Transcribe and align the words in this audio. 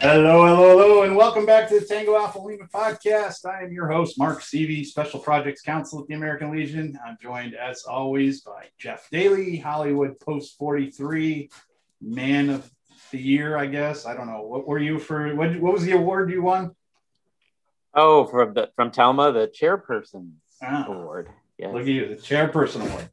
Hello, 0.00 0.46
hello, 0.46 0.70
hello, 0.78 1.02
and 1.02 1.16
welcome 1.16 1.46
back 1.46 1.68
to 1.68 1.78
the 1.80 1.86
Tango 1.86 2.16
Alpha 2.16 2.38
Lima 2.38 2.66
podcast. 2.74 3.46
I 3.46 3.62
am 3.62 3.72
your 3.72 3.88
host, 3.88 4.18
Mark 4.18 4.40
Seavey, 4.40 4.84
Special 4.84 5.18
Projects 5.20 5.62
Counsel 5.62 6.00
at 6.00 6.08
the 6.08 6.14
American 6.14 6.50
Legion. 6.50 6.98
I'm 7.06 7.16
joined, 7.22 7.54
as 7.54 7.84
always, 7.84 8.42
by 8.42 8.66
Jeff 8.78 9.08
Daly, 9.10 9.56
Hollywood 9.56 10.18
Post 10.20 10.56
43, 10.58 11.48
Man 12.02 12.50
of 12.50 12.70
the 13.12 13.18
Year, 13.18 13.56
I 13.56 13.66
guess. 13.66 14.04
I 14.04 14.14
don't 14.14 14.26
know. 14.26 14.42
What 14.42 14.66
were 14.66 14.78
you 14.78 14.98
for? 14.98 15.34
What, 15.34 15.58
what 15.60 15.72
was 15.72 15.84
the 15.84 15.92
award 15.92 16.30
you 16.30 16.42
won? 16.42 16.74
Oh, 17.94 18.26
from 18.26 18.54
the 18.54 18.70
from 18.76 18.90
Telma, 18.90 19.32
the 19.32 19.48
chairperson 19.48 20.32
Ah. 20.62 20.84
award. 20.86 21.30
Yes. 21.58 21.72
Look 21.72 21.82
at 21.82 21.88
you, 21.88 22.08
the 22.08 22.16
Chairperson 22.16 22.84
Award. 22.88 23.08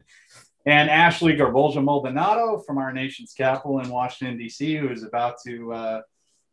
And 0.66 0.90
Ashley 0.90 1.34
Garbolja 1.38 1.84
Maldonado 1.84 2.60
from 2.66 2.78
our 2.80 2.92
nation's 2.92 3.34
capital 3.34 3.80
in 3.80 3.90
Washington, 3.90 4.38
D.C., 4.38 4.76
who 4.78 4.90
is 4.90 5.04
about 5.04 5.36
to 5.46 5.72
uh, 5.74 6.02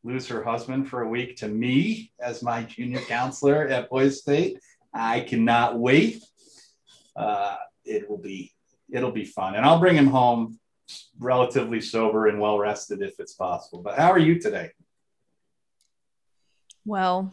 lose 0.05 0.29
her 0.29 0.43
husband 0.43 0.89
for 0.89 1.03
a 1.03 1.09
week 1.09 1.37
to 1.37 1.49
me 1.49 2.13
as 2.21 2.43
my 2.43 2.63
junior 2.63 3.01
counselor 3.01 3.67
at 3.69 3.91
Boys 3.91 4.21
State. 4.21 4.59
I 4.95 5.21
cannot 5.21 5.79
wait. 5.79 6.23
Uh, 7.17 7.57
it 7.85 8.09
will 8.09 8.19
be 8.19 8.53
it'll 8.91 9.13
be 9.13 9.25
fun, 9.25 9.55
and 9.55 9.67
I'll 9.67 9.81
bring 9.81 9.97
him 9.97 10.07
home 10.07 10.59
relatively 11.19 11.81
sober 11.81 12.29
and 12.29 12.41
well 12.41 12.59
rested 12.59 13.03
if 13.03 13.19
it's 13.19 13.35
possible. 13.35 13.83
But 13.83 13.99
how 13.99 14.11
are 14.11 14.19
you 14.19 14.41
today? 14.41 14.71
Well, 16.85 17.33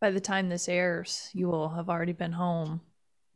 by 0.00 0.10
the 0.10 0.20
time 0.20 0.48
this 0.48 0.68
airs, 0.68 1.30
you 1.32 1.46
will 1.48 1.68
have 1.68 1.88
already 1.88 2.12
been 2.12 2.32
home 2.32 2.80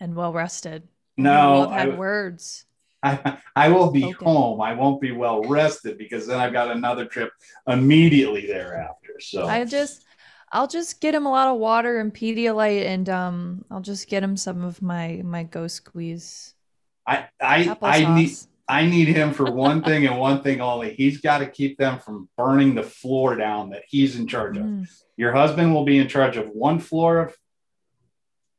and 0.01 0.17
well 0.17 0.33
rested. 0.33 0.89
No, 1.17 1.69
have 1.69 1.71
had 1.71 1.95
I- 1.95 1.97
words. 1.97 2.65
I, 3.07 3.39
I 3.57 3.69
will 3.69 3.91
be 3.91 4.05
Okay. 4.05 4.25
home. 4.25 4.61
I 4.61 4.75
won't 4.75 5.01
be 5.01 5.13
well 5.13 5.43
rested 5.43 5.99
because 5.99 6.27
then 6.27 6.39
I've 6.39 6.53
got 6.53 6.71
another 6.71 7.07
trip 7.07 7.33
immediately 7.67 8.47
thereafter. 8.47 9.21
So 9.21 9.47
I 9.47 9.65
just, 9.65 10.05
I'll 10.53 10.69
just 10.69 11.01
get 11.01 11.15
him 11.15 11.27
a 11.27 11.31
lot 11.31 11.49
of 11.49 11.59
water 11.59 11.99
and 11.99 12.15
Pedialyte, 12.15 12.87
and 12.87 13.09
um, 13.09 13.65
I'll 13.71 13.81
just 13.81 14.09
get 14.09 14.23
him 14.23 14.37
some 14.37 14.65
of 14.65 14.81
my 14.83 15.23
my 15.25 15.43
Ghost 15.43 15.77
Squeeze 15.77 16.55
I 17.07 17.29
I, 17.41 17.77
I 17.83 18.15
need. 18.15 18.37
I 18.69 18.85
need 18.85 19.07
him 19.07 19.33
for 19.33 19.49
one 19.53 19.81
thing 19.81 20.07
and 20.07 20.19
one 20.19 20.43
thing 20.43 20.61
only. 20.61 20.93
He's 20.93 21.21
got 21.21 21.39
to 21.39 21.47
keep 21.47 21.79
them 21.79 22.01
from 22.01 22.29
burning 22.37 22.75
the 22.75 22.83
floor 22.83 23.37
down 23.37 23.71
that 23.71 23.85
he's 23.87 24.19
in 24.19 24.27
charge 24.27 24.57
of. 24.57 24.65
Mm. 24.65 24.89
Your 25.17 25.33
husband 25.33 25.73
will 25.73 25.85
be 25.85 25.99
in 25.99 26.09
charge 26.09 26.37
of 26.37 26.49
one 26.49 26.81
floor 26.81 27.21
of 27.21 27.37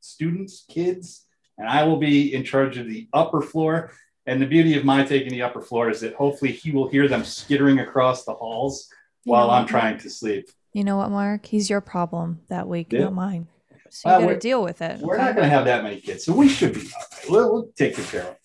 students, 0.00 0.64
kids, 0.66 1.26
and 1.58 1.68
I 1.68 1.84
will 1.84 1.98
be 1.98 2.32
in 2.32 2.42
charge 2.42 2.78
of 2.78 2.86
the 2.86 3.06
upper 3.12 3.42
floor. 3.42 3.92
And 4.28 4.42
the 4.42 4.46
beauty 4.46 4.76
of 4.76 4.84
my 4.84 5.04
taking 5.04 5.30
the 5.30 5.40
upper 5.40 5.62
floor 5.62 5.88
is 5.88 6.02
that 6.02 6.14
hopefully 6.14 6.52
he 6.52 6.70
will 6.70 6.86
hear 6.86 7.08
them 7.08 7.24
skittering 7.24 7.78
across 7.78 8.26
the 8.26 8.34
halls 8.34 8.90
You 9.24 9.32
while 9.32 9.50
I'm 9.50 9.62
what, 9.62 9.70
trying 9.70 9.96
to 10.00 10.10
sleep. 10.10 10.50
You 10.74 10.84
know 10.84 10.98
what, 10.98 11.10
Mark? 11.10 11.46
He's 11.46 11.70
your 11.70 11.80
problem 11.80 12.40
that 12.50 12.68
week, 12.68 12.92
Yeah. 12.92 13.04
not 13.04 13.14
mine. 13.14 13.48
So 13.88 14.10
uh, 14.10 14.12
you 14.12 14.18
Well, 14.18 14.28
got 14.28 14.34
to 14.34 14.38
deal 14.40 14.62
with 14.62 14.82
it. 14.82 15.00
We're 15.00 15.14
okay? 15.14 15.24
not 15.24 15.34
going 15.34 15.48
to 15.48 15.54
have 15.56 15.64
that 15.64 15.82
many 15.82 16.02
kids, 16.02 16.26
so 16.26 16.34
we 16.34 16.46
should 16.46 16.74
be 16.74 16.80
all 16.80 16.86
right. 16.86 17.30
We'll, 17.30 17.52
we'll 17.54 17.68
take 17.74 17.96
good 17.96 18.04
care 18.04 18.20
of 18.20 18.26
it. 18.28 18.38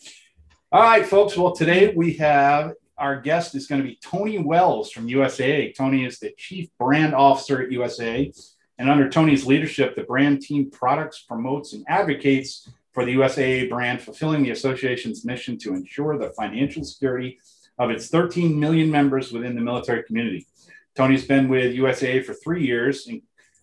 All 0.72 0.82
right, 0.84 1.06
folks. 1.06 1.36
Well, 1.36 1.52
today 1.54 1.94
we 1.94 2.14
have 2.14 2.72
our 2.98 3.20
guest 3.20 3.54
is 3.54 3.68
going 3.68 3.82
to 3.82 3.88
be 3.88 4.00
Tony 4.02 4.38
Wells 4.40 4.90
from 4.90 5.08
USAA. 5.10 5.76
Tony 5.76 6.06
is 6.06 6.18
the 6.18 6.32
chief 6.38 6.70
brand 6.80 7.14
officer 7.14 7.62
at 7.62 7.70
USAA, 7.72 8.32
and 8.78 8.90
under 8.90 9.10
Tony's 9.10 9.46
leadership, 9.46 9.98
the 9.98 10.04
brand 10.04 10.42
team 10.44 10.72
products, 10.72 11.24
promotes, 11.24 11.74
and 11.74 11.84
advocates 11.90 12.70
for 12.94 13.06
the 13.06 13.16
USAA 13.16 13.70
brand, 13.70 14.02
fulfilling 14.02 14.44
the 14.44 14.52
association's 14.52 15.26
mission 15.26 15.58
to 15.60 15.74
ensure 15.74 16.18
the 16.18 16.30
financial 16.32 16.84
security 16.84 17.40
of 17.80 17.90
its 17.90 18.08
13 18.10 18.60
million 18.60 18.90
members 18.90 19.32
within 19.32 19.56
the 19.56 19.62
military 19.62 20.04
community. 20.04 20.48
Tony's 20.96 21.26
been 21.26 21.50
with 21.50 21.76
USAA 21.76 22.24
for 22.24 22.34
three 22.36 22.66
years, 22.66 23.10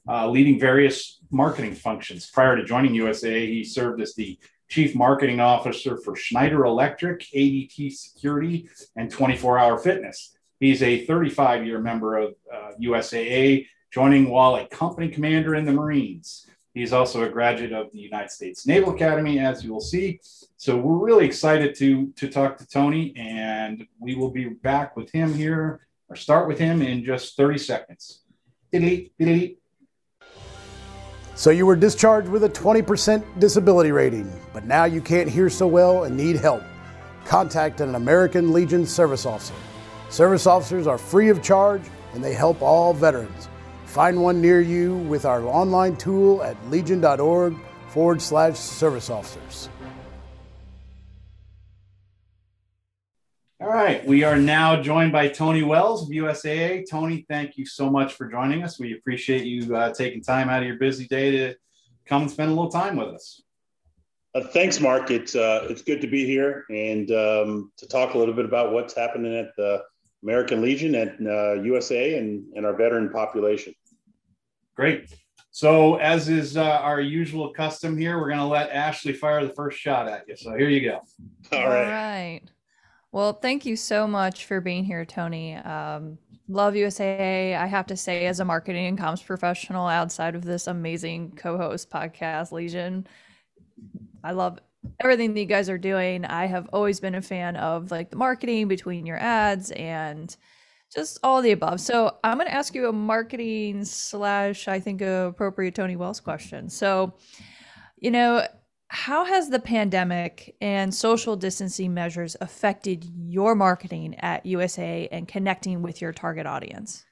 uh, 0.09 0.29
leading 0.29 0.59
various 0.59 1.21
marketing 1.31 1.75
functions. 1.75 2.29
Prior 2.29 2.57
to 2.57 2.65
joining 2.65 2.93
USAA, 2.95 3.47
he 3.47 3.63
served 3.63 4.01
as 4.03 4.15
the 4.15 4.39
chief 4.69 4.95
marketing 4.95 5.41
officer 5.41 5.97
for 5.99 6.17
Schneider 6.17 6.65
Electric, 6.65 7.21
ADT 7.35 7.93
Security, 7.93 8.69
and 8.97 9.11
24 9.11 9.59
Hour 9.59 9.79
Fitness. 9.79 10.37
He's 10.59 10.83
a 10.83 11.07
35 11.07 11.67
year 11.67 11.81
member 11.81 12.19
of 12.19 12.35
uh, 12.53 12.73
USAA, 12.81 13.67
joining 13.93 14.29
while 14.29 14.57
a 14.57 14.67
company 14.67 15.09
commander 15.09 15.55
in 15.55 15.65
the 15.65 15.73
Marines. 15.73 16.47
He's 16.75 16.93
also 16.93 17.25
a 17.25 17.29
graduate 17.29 17.73
of 17.73 17.91
the 17.93 17.99
United 17.99 18.31
States 18.31 18.67
Naval 18.67 18.95
Academy, 18.95 19.41
as 19.41 19.65
you 19.65 19.73
will 19.73 19.81
see. 19.81 20.21
So 20.57 20.77
we're 20.77 21.05
really 21.05 21.27
excited 21.27 21.75
to, 21.77 22.13
to 22.17 22.29
talk 22.29 22.59
to 22.59 22.67
Tony, 22.67 23.13
and 23.17 23.87
we 23.99 24.15
will 24.15 24.31
be 24.31 24.49
back 24.49 24.97
with 24.97 25.11
him 25.11 25.35
here, 25.35 25.81
or 26.09 26.17
start 26.17 26.47
with 26.47 26.59
him 26.59 26.81
in 26.81 27.05
just 27.05 27.37
30 27.37 27.59
seconds. 27.59 28.23
So 31.35 31.51
you 31.51 31.67
were 31.67 31.75
discharged 31.75 32.29
with 32.29 32.45
a 32.45 32.49
20% 32.49 33.25
disability 33.41 33.93
rating, 33.93 34.31
but 34.53 34.67
now 34.67 34.85
you 34.85 35.01
can't 35.01 35.29
hear 35.29 35.49
so 35.49 35.67
well 35.67 36.05
and 36.05 36.17
need 36.17 36.37
help. 36.37 36.63
Contact 37.25 37.81
an 37.81 37.95
American 37.95 38.53
Legion 38.53 38.85
service 38.87 39.27
officer. 39.27 39.55
Service 40.11 40.47
officers 40.47 40.87
are 40.87 40.99
free 40.99 41.31
of 41.31 41.43
charge 41.43 41.83
and 42.13 42.23
they 42.23 42.35
help 42.35 42.61
all 42.61 42.93
veterans. 42.93 43.49
Find 43.91 44.23
one 44.23 44.41
near 44.41 44.61
you 44.61 44.95
with 44.95 45.25
our 45.25 45.45
online 45.45 45.97
tool 45.97 46.45
at 46.45 46.57
legion.org 46.71 47.57
forward 47.89 48.23
slash 48.23 48.57
service 48.57 49.11
officers. 49.11 49.69
All 53.61 53.67
right, 53.67 54.07
we 54.07 54.23
are 54.23 54.37
now 54.37 54.81
joined 54.81 55.11
by 55.11 55.27
Tony 55.27 55.65
Wells 55.65 56.05
of 56.05 56.11
USAA. 56.11 56.89
Tony, 56.89 57.27
thank 57.29 57.59
you 57.59 57.67
so 57.67 57.91
much 57.91 58.15
for 58.15 58.31
joining 58.31 58.63
us. 58.63 58.79
We 58.79 58.93
appreciate 58.93 59.45
you 59.45 59.75
uh, 59.75 59.93
taking 59.93 60.23
time 60.23 60.49
out 60.49 60.63
of 60.63 60.69
your 60.69 60.79
busy 60.79 61.09
day 61.09 61.33
to 61.33 61.57
come 62.07 62.23
and 62.23 62.31
spend 62.31 62.53
a 62.53 62.55
little 62.55 62.71
time 62.71 62.95
with 62.95 63.09
us. 63.09 63.43
Uh, 64.37 64.43
thanks, 64.43 64.79
Mark. 64.79 65.11
It's 65.11 65.35
uh, 65.35 65.67
it's 65.69 65.83
good 65.83 66.01
to 66.03 66.07
be 66.07 66.25
here 66.25 66.65
and 66.71 67.11
um, 67.11 67.73
to 67.79 67.89
talk 67.89 68.15
a 68.15 68.19
little 68.19 68.35
bit 68.35 68.45
about 68.45 68.73
what's 68.73 68.95
happening 68.95 69.37
at 69.37 69.57
the 69.57 69.83
American 70.23 70.63
Legion 70.63 70.95
and 70.95 71.27
uh, 71.27 71.55
USA 71.55 72.19
and, 72.19 72.45
and 72.55 72.65
our 72.65 72.77
veteran 72.77 73.11
population. 73.11 73.75
Great. 74.81 75.15
So, 75.51 75.97
as 75.97 76.31
is 76.31 76.57
uh, 76.57 76.63
our 76.63 77.03
usual 77.03 77.51
custom 77.51 77.99
here, 77.99 78.19
we're 78.19 78.29
going 78.29 78.39
to 78.39 78.47
let 78.47 78.71
Ashley 78.71 79.13
fire 79.13 79.45
the 79.45 79.53
first 79.53 79.79
shot 79.79 80.09
at 80.09 80.27
you. 80.27 80.35
So, 80.37 80.57
here 80.57 80.71
you 80.71 80.81
go. 80.81 81.03
All 81.53 81.69
right. 81.69 82.41
Well, 83.13 83.35
thank 83.35 83.67
you 83.67 83.77
so 83.77 84.07
much 84.07 84.47
for 84.47 84.63
being 84.63 84.85
here, 84.85 85.05
Tony. 85.05 85.55
Um, 85.57 86.17
love 86.49 86.73
USAA. 86.73 87.59
I 87.59 87.67
have 87.67 87.89
to 87.89 87.97
say, 87.97 88.25
as 88.25 88.41
a 88.41 88.45
marketing 88.47 88.87
and 88.87 88.99
comms 88.99 89.23
professional 89.23 89.87
outside 89.87 90.35
of 90.35 90.47
this 90.47 90.67
amazing 90.67 91.33
co 91.33 91.59
host 91.59 91.91
podcast, 91.91 92.51
Legion, 92.51 93.07
I 94.25 94.33
love 94.33 94.61
everything 94.99 95.35
that 95.35 95.41
you 95.41 95.47
guys 95.47 95.69
are 95.69 95.77
doing. 95.77 96.25
I 96.25 96.47
have 96.47 96.71
always 96.73 97.01
been 97.01 97.17
a 97.17 97.23
fan 97.23 97.57
of 97.57 97.91
like 97.91 98.09
the 98.09 98.17
marketing 98.17 98.67
between 98.67 99.05
your 99.05 99.19
ads 99.19 99.73
and 99.73 100.35
just 100.93 101.19
all 101.23 101.41
the 101.41 101.53
above. 101.53 101.81
So 101.81 102.17
I'm 102.25 102.37
going 102.37 102.49
to 102.49 102.55
ask 102.55 102.75
you 102.75 102.89
a 102.89 102.93
marketing 102.93 103.85
slash, 103.85 104.69
I 104.69 104.81
think, 104.81 105.03
appropriate 105.03 105.75
Tony 105.75 105.97
Wells 105.97 106.21
question. 106.21 106.69
So, 106.69 107.15
you 107.99 108.11
know, 108.11 108.47
how 108.89 109.25
has 109.25 109.49
the 109.49 109.61
pandemic 109.61 110.57
and 110.61 110.93
social 110.93 111.37
distancing 111.37 111.95
measures 111.95 112.37
affected 112.41 113.05
your 113.05 113.55
marketing 113.55 114.17
at 114.19 114.45
USA 114.45 115.09
and 115.13 115.29
connecting 115.29 115.81
with 115.81 116.01
your 116.01 116.13
target 116.13 116.45
audience? 116.45 117.05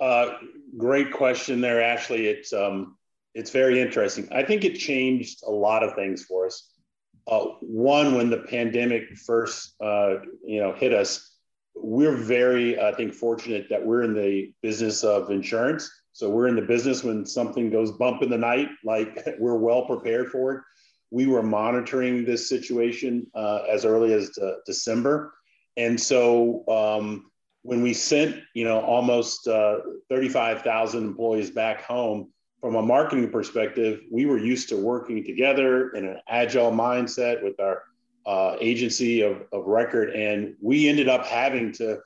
Uh, 0.00 0.32
great 0.76 1.12
question 1.12 1.60
there, 1.60 1.80
Ashley. 1.80 2.26
It's 2.26 2.52
um, 2.52 2.96
it's 3.34 3.50
very 3.50 3.80
interesting. 3.80 4.28
I 4.32 4.42
think 4.42 4.64
it 4.64 4.74
changed 4.74 5.44
a 5.46 5.50
lot 5.50 5.84
of 5.84 5.94
things 5.94 6.24
for 6.24 6.46
us. 6.46 6.72
Uh, 7.28 7.44
one, 7.60 8.16
when 8.16 8.28
the 8.28 8.38
pandemic 8.38 9.16
first, 9.16 9.74
uh, 9.80 10.16
you 10.44 10.60
know, 10.60 10.72
hit 10.72 10.92
us, 10.92 11.31
we're 11.74 12.16
very, 12.16 12.80
I 12.80 12.92
think, 12.94 13.14
fortunate 13.14 13.66
that 13.70 13.84
we're 13.84 14.02
in 14.02 14.14
the 14.14 14.52
business 14.62 15.04
of 15.04 15.30
insurance. 15.30 15.90
So 16.12 16.28
we're 16.28 16.48
in 16.48 16.56
the 16.56 16.62
business 16.62 17.02
when 17.02 17.24
something 17.24 17.70
goes 17.70 17.92
bump 17.92 18.22
in 18.22 18.30
the 18.30 18.38
night, 18.38 18.68
like 18.84 19.18
we're 19.38 19.56
well 19.56 19.86
prepared 19.86 20.30
for 20.30 20.52
it. 20.54 20.60
We 21.10 21.26
were 21.26 21.42
monitoring 21.42 22.24
this 22.24 22.48
situation 22.48 23.26
uh, 23.34 23.64
as 23.68 23.84
early 23.84 24.14
as 24.14 24.36
uh, 24.38 24.56
December, 24.64 25.34
and 25.76 26.00
so 26.00 26.64
um, 26.68 27.30
when 27.62 27.82
we 27.82 27.94
sent, 27.94 28.42
you 28.54 28.64
know, 28.64 28.80
almost 28.80 29.46
uh, 29.46 29.78
35,000 30.08 31.02
employees 31.02 31.50
back 31.50 31.82
home, 31.82 32.30
from 32.60 32.76
a 32.76 32.82
marketing 32.82 33.28
perspective, 33.30 34.00
we 34.10 34.24
were 34.24 34.38
used 34.38 34.68
to 34.68 34.76
working 34.76 35.24
together 35.24 35.90
in 35.90 36.06
an 36.06 36.20
agile 36.28 36.70
mindset 36.70 37.42
with 37.42 37.58
our 37.58 37.82
uh, 38.26 38.56
agency 38.60 39.22
of, 39.22 39.42
of 39.52 39.66
record, 39.66 40.10
and 40.10 40.54
we 40.60 40.88
ended 40.88 41.08
up 41.08 41.26
having 41.26 41.72
to 41.72 42.00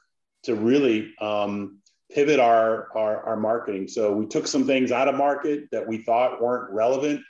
to 0.44 0.54
really 0.54 1.12
um, 1.20 1.78
pivot 2.14 2.38
our, 2.38 2.88
our, 2.96 3.22
our 3.22 3.36
marketing. 3.36 3.88
So 3.88 4.12
we 4.12 4.26
took 4.26 4.46
some 4.46 4.64
things 4.64 4.92
out 4.92 5.08
of 5.08 5.16
market 5.16 5.68
that 5.72 5.86
we 5.86 5.98
thought 5.98 6.40
weren't 6.40 6.72
relevant. 6.72 7.20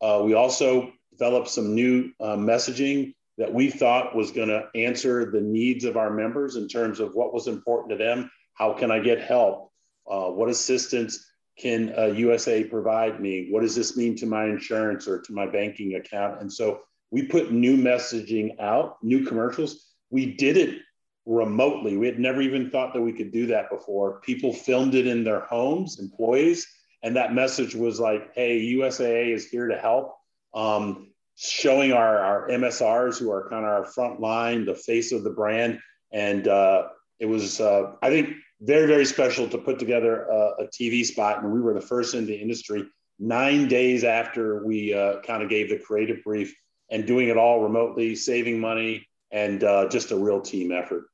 Uh, 0.00 0.20
we 0.24 0.34
also 0.34 0.92
developed 1.10 1.48
some 1.48 1.74
new 1.74 2.12
uh, 2.20 2.36
messaging 2.36 3.14
that 3.38 3.52
we 3.52 3.70
thought 3.70 4.14
was 4.14 4.30
going 4.30 4.48
to 4.48 4.68
answer 4.74 5.30
the 5.30 5.40
needs 5.40 5.84
of 5.84 5.96
our 5.96 6.10
members 6.10 6.56
in 6.56 6.68
terms 6.68 7.00
of 7.00 7.14
what 7.14 7.32
was 7.32 7.48
important 7.48 7.90
to 7.90 7.96
them. 7.96 8.30
How 8.54 8.74
can 8.74 8.90
I 8.90 8.98
get 8.98 9.20
help? 9.20 9.72
Uh, 10.10 10.28
what 10.28 10.50
assistance 10.50 11.26
can 11.58 11.88
USA 12.14 12.62
provide 12.64 13.20
me? 13.20 13.48
What 13.50 13.62
does 13.62 13.74
this 13.74 13.96
mean 13.96 14.14
to 14.16 14.26
my 14.26 14.44
insurance 14.44 15.08
or 15.08 15.20
to 15.22 15.32
my 15.32 15.46
banking 15.46 15.94
account? 15.94 16.42
And 16.42 16.52
so 16.52 16.80
we 17.10 17.26
put 17.26 17.52
new 17.52 17.76
messaging 17.76 18.58
out, 18.60 18.96
new 19.02 19.24
commercials. 19.24 19.86
We 20.10 20.34
did 20.34 20.56
it 20.56 20.80
remotely. 21.24 21.96
We 21.96 22.06
had 22.06 22.18
never 22.18 22.40
even 22.40 22.70
thought 22.70 22.94
that 22.94 23.02
we 23.02 23.12
could 23.12 23.32
do 23.32 23.46
that 23.46 23.70
before. 23.70 24.20
People 24.20 24.52
filmed 24.52 24.94
it 24.94 25.06
in 25.06 25.24
their 25.24 25.40
homes, 25.40 25.98
employees, 26.00 26.66
and 27.02 27.16
that 27.16 27.34
message 27.34 27.74
was 27.74 28.00
like, 28.00 28.34
"Hey, 28.34 28.60
USAA 28.60 29.32
is 29.32 29.48
here 29.48 29.68
to 29.68 29.76
help." 29.76 30.16
Um, 30.54 31.12
showing 31.36 31.92
our, 31.92 32.18
our 32.18 32.48
MSRs 32.48 33.18
who 33.18 33.30
are 33.30 33.48
kind 33.50 33.64
of 33.64 33.70
our 33.70 33.84
front 33.84 34.20
line, 34.20 34.64
the 34.64 34.74
face 34.74 35.12
of 35.12 35.22
the 35.22 35.30
brand, 35.30 35.78
and 36.12 36.48
uh, 36.48 36.88
it 37.18 37.26
was, 37.26 37.60
uh, 37.60 37.92
I 38.02 38.08
think, 38.08 38.30
very 38.60 38.86
very 38.86 39.04
special 39.04 39.48
to 39.48 39.58
put 39.58 39.78
together 39.78 40.22
a, 40.24 40.62
a, 40.62 40.68
TV 40.68 41.04
spot, 41.04 41.42
and 41.42 41.52
we 41.52 41.60
were 41.60 41.74
the 41.74 41.80
first 41.80 42.14
in 42.14 42.26
the 42.26 42.34
industry. 42.34 42.86
Nine 43.18 43.68
days 43.68 44.02
after 44.02 44.64
we 44.64 44.94
uh, 44.94 45.20
kind 45.20 45.42
of 45.42 45.50
gave 45.50 45.68
the 45.68 45.78
creative 45.78 46.22
brief, 46.24 46.54
and 46.90 47.06
doing 47.06 47.28
it 47.28 47.36
all 47.36 47.62
remotely, 47.62 48.14
saving 48.14 48.60
money, 48.60 49.08
and 49.30 49.64
uh, 49.64 49.88
just 49.88 50.10
a 50.10 50.16
real 50.16 50.40
team 50.40 50.72
effort. 50.72 51.06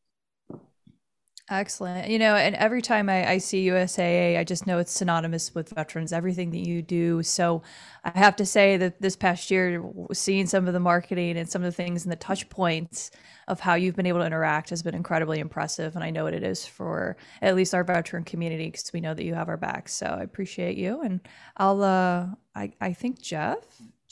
Excellent. 1.50 2.08
You 2.08 2.18
know, 2.18 2.36
and 2.36 2.54
every 2.54 2.80
time 2.80 3.10
I, 3.10 3.28
I, 3.32 3.38
see 3.38 3.66
USAA, 3.66 4.38
I 4.38 4.44
just 4.44 4.66
know 4.66 4.78
it's 4.78 4.92
synonymous 4.92 5.54
with 5.54 5.70
veterans, 5.70 6.12
everything 6.12 6.50
that 6.52 6.66
you 6.66 6.80
do. 6.80 7.22
So 7.22 7.62
I 8.04 8.16
have 8.16 8.36
to 8.36 8.46
say 8.46 8.76
that 8.76 9.02
this 9.02 9.16
past 9.16 9.50
year, 9.50 9.84
seeing 10.14 10.46
some 10.46 10.66
of 10.66 10.72
the 10.72 10.80
marketing 10.80 11.36
and 11.36 11.46
some 11.46 11.62
of 11.62 11.66
the 11.66 11.82
things 11.82 12.04
and 12.04 12.12
the 12.12 12.16
touch 12.16 12.48
points 12.48 13.10
of 13.48 13.60
how 13.60 13.74
you've 13.74 13.96
been 13.96 14.06
able 14.06 14.20
to 14.20 14.26
interact 14.26 14.70
has 14.70 14.82
been 14.82 14.94
incredibly 14.94 15.40
impressive. 15.40 15.94
And 15.94 16.04
I 16.04 16.10
know 16.10 16.24
what 16.24 16.32
it 16.32 16.44
is 16.44 16.64
for 16.64 17.16
at 17.42 17.56
least 17.56 17.74
our 17.74 17.84
veteran 17.84 18.24
community 18.24 18.66
because 18.66 18.90
we 18.92 19.00
know 19.00 19.12
that 19.12 19.24
you 19.24 19.34
have 19.34 19.48
our 19.48 19.58
back. 19.58 19.88
So 19.88 20.06
I 20.06 20.22
appreciate 20.22 20.78
you. 20.78 21.02
And 21.02 21.20
I'll, 21.56 21.82
uh, 21.82 22.28
I, 22.54 22.72
I 22.80 22.92
think 22.92 23.20
Jeff, 23.20 23.58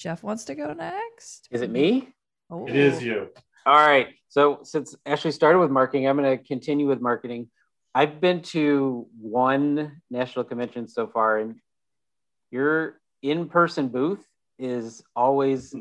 Jeff 0.00 0.22
wants 0.22 0.44
to 0.44 0.54
go 0.54 0.72
next. 0.72 1.46
Is 1.50 1.60
it 1.60 1.70
me? 1.70 2.08
Oh. 2.48 2.66
It 2.66 2.74
is 2.74 3.02
you. 3.02 3.28
All 3.66 3.74
right. 3.74 4.08
So 4.28 4.60
since 4.62 4.96
Ashley 5.04 5.30
started 5.30 5.58
with 5.58 5.70
marketing, 5.70 6.08
I'm 6.08 6.16
going 6.16 6.38
to 6.38 6.42
continue 6.42 6.88
with 6.88 7.02
marketing. 7.02 7.50
I've 7.94 8.18
been 8.18 8.40
to 8.42 9.06
one 9.20 10.00
national 10.10 10.46
convention 10.46 10.88
so 10.88 11.06
far, 11.06 11.38
and 11.38 11.56
your 12.50 12.98
in-person 13.20 13.88
booth 13.88 14.24
is 14.58 15.02
always, 15.14 15.74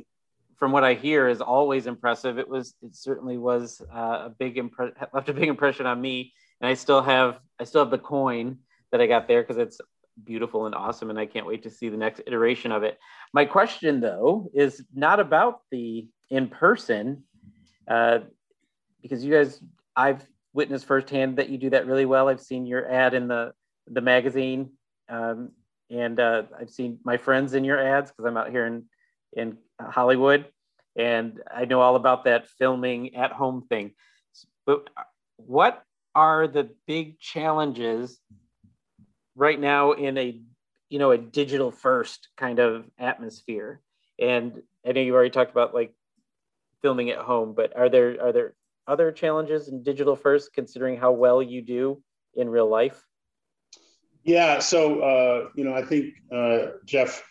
from 0.58 0.74
what 0.74 0.84
I 0.84 0.96
hear, 0.96 1.30
is 1.30 1.40
always 1.40 1.88
impressive. 1.88 2.38
It 2.38 2.50
was, 2.50 2.74
it 2.82 2.98
certainly 2.98 3.38
was 3.38 3.82
uh, 3.94 4.26
a 4.26 4.36
big 4.38 4.58
impression, 4.58 4.96
left 5.14 5.30
a 5.30 5.34
big 5.34 5.48
impression 5.48 5.86
on 5.86 6.02
me, 6.02 6.34
and 6.60 6.70
I 6.70 6.74
still 6.74 7.02
have, 7.02 7.40
I 7.58 7.64
still 7.64 7.86
have 7.86 7.92
the 7.92 7.98
coin 7.98 8.58
that 8.92 9.00
I 9.00 9.08
got 9.08 9.30
there 9.30 9.44
because 9.44 9.58
it's 9.58 9.80
beautiful 10.24 10.66
and 10.66 10.76
awesome, 10.76 11.10
and 11.10 11.20
I 11.20 11.26
can't 11.26 11.46
wait 11.46 11.64
to 11.64 11.70
see 11.70 11.90
the 11.90 11.98
next 11.98 12.22
iteration 12.28 12.72
of 12.72 12.84
it. 12.84 12.98
My 13.34 13.46
question, 13.46 14.00
though, 14.00 14.50
is 14.54 14.84
not 14.94 15.20
about 15.20 15.62
the 15.72 16.08
in-person 16.30 17.24
uh, 17.88 18.20
because 19.02 19.24
you 19.24 19.34
guys, 19.34 19.62
I've 19.96 20.26
witnessed 20.54 20.86
firsthand 20.86 21.38
that 21.38 21.50
you 21.50 21.58
do 21.58 21.70
that 21.72 21.88
really 21.88 22.06
well. 22.06 22.30
I've 22.30 22.42
seen 22.42 22.66
your 22.66 22.90
ad 22.90 23.14
in 23.14 23.28
the 23.28 23.54
the 23.92 24.02
magazine, 24.02 24.72
um, 25.10 25.52
and 25.90 26.20
uh, 26.20 26.44
I've 26.60 26.70
seen 26.70 27.00
my 27.04 27.18
friends 27.18 27.54
in 27.54 27.64
your 27.64 27.80
ads 27.80 28.12
because 28.12 28.26
I'm 28.26 28.38
out 28.38 28.52
here 28.52 28.66
in 28.66 28.86
in 29.34 29.58
Hollywood, 29.82 30.46
and 30.96 31.42
I 31.54 31.66
know 31.66 31.82
all 31.82 31.96
about 31.96 32.26
that 32.26 32.48
filming 32.48 33.16
at 33.16 33.32
home 33.32 33.66
thing. 33.68 33.94
But 34.66 34.90
what 35.38 35.84
are 36.14 36.48
the 36.48 36.70
big 36.86 37.20
challenges 37.20 38.20
right 39.40 39.60
now 39.60 39.94
in 39.94 40.18
a 40.18 40.38
you 40.90 41.00
know 41.00 41.12
a 41.12 41.18
digital 41.18 41.72
first 41.72 42.28
kind 42.38 42.60
of 42.60 42.86
atmosphere? 43.00 43.82
And 44.20 44.62
I 44.86 44.92
know 44.92 45.02
you've 45.02 45.16
already 45.16 45.30
talked 45.32 45.52
about 45.52 45.74
like 45.74 45.94
filming 46.82 47.10
at 47.10 47.20
home, 47.20 47.54
but 47.56 47.76
are 47.76 47.90
there 47.90 48.22
are 48.22 48.34
there 48.34 48.54
other 48.86 49.12
challenges 49.12 49.70
in 49.70 49.84
digital 49.84 50.16
first, 50.16 50.54
considering 50.54 50.98
how 50.98 51.12
well 51.14 51.42
you 51.42 51.62
do 51.62 52.04
in 52.36 52.50
real 52.50 52.70
life? 52.70 53.02
Yeah, 54.24 54.60
so 54.60 55.00
uh, 55.00 55.50
you 55.56 55.64
know, 55.64 55.74
I 55.74 55.84
think 55.84 56.16
uh, 56.32 56.68
Jeff, 56.86 57.24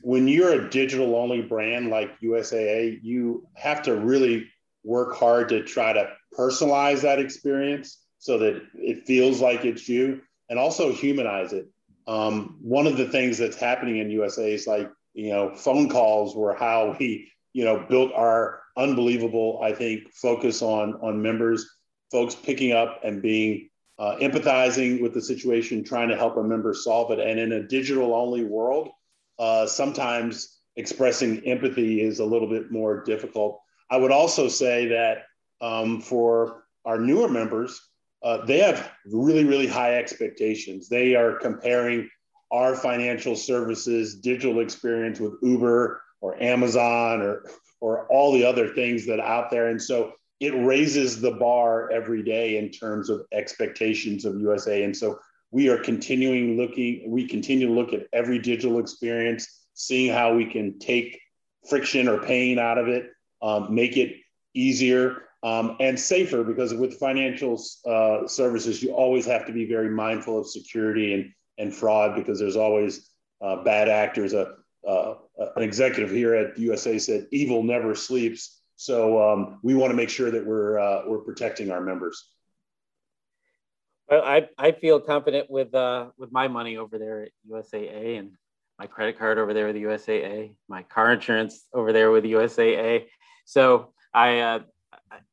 when 0.00 0.26
you're 0.26 0.52
a 0.52 0.70
digital 0.70 1.14
only 1.14 1.42
brand 1.42 1.90
like 1.90 2.18
USAA, 2.20 3.00
you 3.02 3.46
have 3.54 3.82
to 3.82 3.94
really 3.94 4.48
work 4.82 5.14
hard 5.14 5.50
to 5.50 5.62
try 5.62 5.92
to 5.92 6.10
personalize 6.36 7.02
that 7.02 7.18
experience 7.18 7.98
so 8.18 8.38
that 8.38 8.62
it 8.74 9.06
feels 9.06 9.40
like 9.40 9.64
it's 9.64 9.88
you, 9.88 10.22
and 10.50 10.58
also 10.58 10.92
humanize 10.92 11.54
it. 11.54 11.68
Um, 12.06 12.58
one 12.60 12.86
of 12.86 12.98
the 12.98 13.08
things 13.08 13.38
that's 13.38 13.56
happening 13.56 13.98
in 13.98 14.10
USA 14.10 14.52
is 14.52 14.66
like 14.66 14.90
you 15.14 15.30
know, 15.30 15.54
phone 15.54 15.88
calls 15.88 16.36
were 16.36 16.54
how 16.54 16.96
we 16.98 17.30
you 17.52 17.64
know 17.64 17.84
built 17.88 18.12
our 18.14 18.60
unbelievable, 18.76 19.60
I 19.62 19.72
think, 19.72 20.12
focus 20.12 20.62
on 20.62 20.94
on 21.02 21.22
members, 21.22 21.68
folks 22.10 22.34
picking 22.34 22.72
up 22.72 23.00
and 23.04 23.20
being 23.20 23.68
uh, 23.98 24.16
empathizing 24.20 25.02
with 25.02 25.14
the 25.14 25.22
situation, 25.22 25.84
trying 25.84 26.08
to 26.08 26.16
help 26.16 26.36
a 26.36 26.42
member 26.42 26.72
solve 26.74 27.10
it. 27.10 27.18
And 27.18 27.38
in 27.38 27.52
a 27.52 27.66
digital 27.66 28.14
only 28.14 28.44
world, 28.44 28.90
uh, 29.38 29.66
sometimes 29.66 30.60
expressing 30.76 31.44
empathy 31.46 32.00
is 32.00 32.20
a 32.20 32.24
little 32.24 32.48
bit 32.48 32.70
more 32.70 33.02
difficult. 33.04 33.60
I 33.90 33.96
would 33.96 34.12
also 34.12 34.48
say 34.48 34.86
that 34.86 35.24
um, 35.60 36.00
for 36.00 36.64
our 36.84 36.98
newer 36.98 37.28
members, 37.28 37.80
uh, 38.22 38.44
they 38.44 38.58
have 38.58 38.92
really, 39.06 39.44
really 39.44 39.66
high 39.66 39.96
expectations. 39.96 40.88
They 40.88 41.14
are 41.14 41.36
comparing 41.36 42.08
our 42.50 42.74
financial 42.74 43.36
services 43.36 44.16
digital 44.16 44.60
experience 44.60 45.20
with 45.20 45.34
Uber 45.42 46.02
or 46.20 46.42
Amazon 46.42 47.22
or 47.22 47.44
or 47.80 48.06
all 48.08 48.32
the 48.32 48.44
other 48.44 48.74
things 48.74 49.06
that 49.06 49.20
are 49.20 49.26
out 49.26 49.50
there. 49.50 49.68
And 49.68 49.80
so 49.80 50.12
it 50.38 50.50
raises 50.50 51.20
the 51.20 51.32
bar 51.32 51.90
every 51.90 52.22
day 52.22 52.58
in 52.58 52.70
terms 52.70 53.08
of 53.08 53.22
expectations 53.32 54.24
of 54.24 54.38
USA. 54.38 54.84
And 54.84 54.94
so 54.94 55.18
we 55.50 55.68
are 55.68 55.78
continuing 55.78 56.56
looking, 56.56 57.10
we 57.10 57.26
continue 57.26 57.66
to 57.66 57.72
look 57.72 57.92
at 57.92 58.06
every 58.12 58.38
digital 58.38 58.78
experience, 58.78 59.64
seeing 59.74 60.12
how 60.12 60.34
we 60.34 60.44
can 60.44 60.78
take 60.78 61.18
friction 61.68 62.08
or 62.08 62.18
pain 62.18 62.58
out 62.58 62.78
of 62.78 62.88
it, 62.88 63.10
um, 63.42 63.74
make 63.74 63.96
it 63.96 64.16
easier 64.54 65.22
um, 65.42 65.76
and 65.80 65.98
safer 65.98 66.44
because 66.44 66.74
with 66.74 66.98
financial 66.98 67.60
uh, 67.86 68.26
services, 68.26 68.82
you 68.82 68.92
always 68.92 69.24
have 69.26 69.46
to 69.46 69.52
be 69.52 69.66
very 69.66 69.88
mindful 69.88 70.38
of 70.38 70.46
security 70.46 71.14
and, 71.14 71.32
and 71.58 71.74
fraud 71.74 72.14
because 72.14 72.38
there's 72.38 72.56
always 72.56 73.10
uh, 73.40 73.62
bad 73.62 73.88
actors. 73.88 74.34
A, 74.34 74.54
uh, 74.86 75.14
an 75.56 75.62
executive 75.62 76.10
here 76.10 76.34
at 76.34 76.58
USA 76.58 76.98
said, 76.98 77.26
"Evil 77.30 77.62
never 77.62 77.94
sleeps." 77.94 78.60
So 78.76 79.22
um, 79.22 79.58
we 79.62 79.74
want 79.74 79.90
to 79.90 79.96
make 79.96 80.08
sure 80.08 80.30
that 80.30 80.46
we're 80.46 80.78
uh, 80.78 81.02
we're 81.06 81.18
protecting 81.20 81.70
our 81.70 81.80
members. 81.80 82.28
Well, 84.08 84.22
I, 84.24 84.48
I 84.58 84.72
feel 84.72 85.00
confident 85.00 85.50
with 85.50 85.74
uh, 85.74 86.08
with 86.18 86.32
my 86.32 86.48
money 86.48 86.76
over 86.76 86.98
there 86.98 87.22
at 87.22 87.30
USAA 87.48 88.18
and 88.18 88.32
my 88.78 88.86
credit 88.86 89.18
card 89.18 89.38
over 89.38 89.54
there 89.54 89.66
with 89.66 89.76
the 89.76 89.82
USAA, 89.82 90.54
my 90.68 90.82
car 90.82 91.12
insurance 91.12 91.66
over 91.72 91.92
there 91.92 92.10
with 92.10 92.24
USAA. 92.24 93.06
So 93.44 93.92
I 94.12 94.38
uh, 94.40 94.58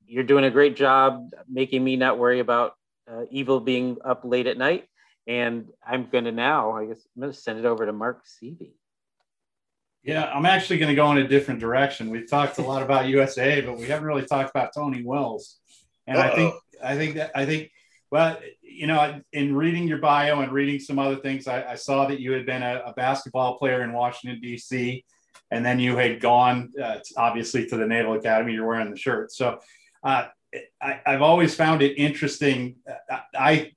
you're 0.08 0.24
doing 0.24 0.46
a 0.46 0.52
great 0.52 0.76
job 0.76 1.32
making 1.50 1.84
me 1.84 1.96
not 1.96 2.18
worry 2.18 2.40
about 2.40 2.76
uh, 3.12 3.24
evil 3.30 3.60
being 3.60 3.98
up 4.04 4.22
late 4.24 4.48
at 4.48 4.58
night. 4.58 4.88
And 5.28 5.68
I'm 5.86 6.08
going 6.10 6.24
to 6.24 6.32
now, 6.32 6.72
I 6.72 6.86
guess, 6.86 7.06
I'm 7.16 7.22
going 7.22 7.34
to 7.34 7.38
send 7.38 7.60
it 7.60 7.66
over 7.66 7.86
to 7.86 7.94
Mark 7.94 8.24
Seavey. 8.26 8.72
Yeah, 10.04 10.24
I'm 10.24 10.46
actually 10.46 10.78
going 10.78 10.90
to 10.90 10.96
go 10.96 11.12
in 11.12 11.18
a 11.18 11.28
different 11.28 11.60
direction. 11.60 12.10
We've 12.10 12.30
talked 12.30 12.60
a 12.60 12.62
lot 12.62 12.82
about 12.82 13.08
USA, 13.08 13.60
but 13.60 13.78
we 13.78 13.88
haven't 13.88 14.06
really 14.06 14.26
talked 14.26 14.50
about 14.50 14.74
Tony 14.74 15.04
Wells. 15.04 15.58
And 16.06 16.18
Uh-oh. 16.18 16.26
I 16.26 16.36
think 16.36 16.54
I 16.82 16.96
think 16.96 17.16
that 17.16 17.32
I 17.36 17.46
think 17.46 17.72
well, 18.10 18.38
you 18.62 18.88
know, 18.88 19.22
in 19.34 19.54
reading 19.54 19.86
your 19.86 19.98
bio 19.98 20.40
and 20.40 20.52
reading 20.54 20.80
some 20.80 20.98
other 20.98 21.18
things, 21.18 21.48
I, 21.48 21.72
I 21.72 21.76
saw 21.76 22.08
that 22.08 22.22
you 22.22 22.32
had 22.32 22.46
been 22.46 22.64
a, 22.64 22.84
a, 22.86 22.94
basketball 22.94 23.58
player 23.58 23.84
in 23.84 23.92
Washington 23.92 24.40
D.C. 24.40 25.04
and 25.52 25.66
then 25.66 25.78
you 25.78 25.98
had 25.98 26.22
gone 26.22 26.72
uh, 26.82 27.00
obviously 27.18 27.68
to 27.68 27.76
the 27.76 27.86
Naval 27.86 28.14
Academy. 28.14 28.54
You're 28.54 28.68
wearing 28.68 28.92
the 28.92 28.98
shirt, 28.98 29.34
so 29.34 29.60
uh, 30.04 30.26
I, 30.82 31.02
have 31.06 31.22
always 31.22 31.56
found 31.56 31.82
it 31.82 31.96
interesting. 31.98 32.78
I, 33.10 33.22
I 33.38 33.72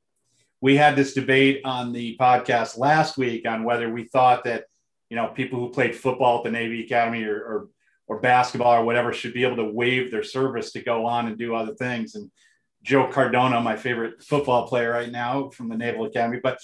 we 0.60 0.76
had 0.76 0.94
this 0.94 1.14
debate 1.14 1.62
on 1.64 1.92
the 1.92 2.16
podcast 2.18 2.78
last 2.78 3.16
week 3.16 3.46
on 3.48 3.64
whether 3.64 3.90
we 3.90 4.04
thought 4.04 4.44
that 4.44 4.64
you 5.08 5.16
know 5.16 5.28
people 5.28 5.58
who 5.58 5.70
played 5.70 5.96
football 5.96 6.38
at 6.38 6.44
the 6.44 6.50
Navy 6.50 6.84
Academy 6.84 7.24
or, 7.24 7.36
or 7.36 7.68
or 8.06 8.20
basketball 8.20 8.74
or 8.74 8.84
whatever 8.84 9.12
should 9.12 9.32
be 9.32 9.44
able 9.44 9.56
to 9.56 9.70
waive 9.72 10.10
their 10.10 10.24
service 10.24 10.72
to 10.72 10.82
go 10.82 11.06
on 11.06 11.28
and 11.28 11.38
do 11.38 11.54
other 11.54 11.74
things. 11.74 12.16
And 12.16 12.28
Joe 12.82 13.06
Cardona, 13.06 13.60
my 13.60 13.76
favorite 13.76 14.22
football 14.22 14.66
player 14.66 14.90
right 14.90 15.10
now 15.10 15.50
from 15.50 15.68
the 15.68 15.76
Naval 15.76 16.06
Academy, 16.06 16.40
but 16.42 16.58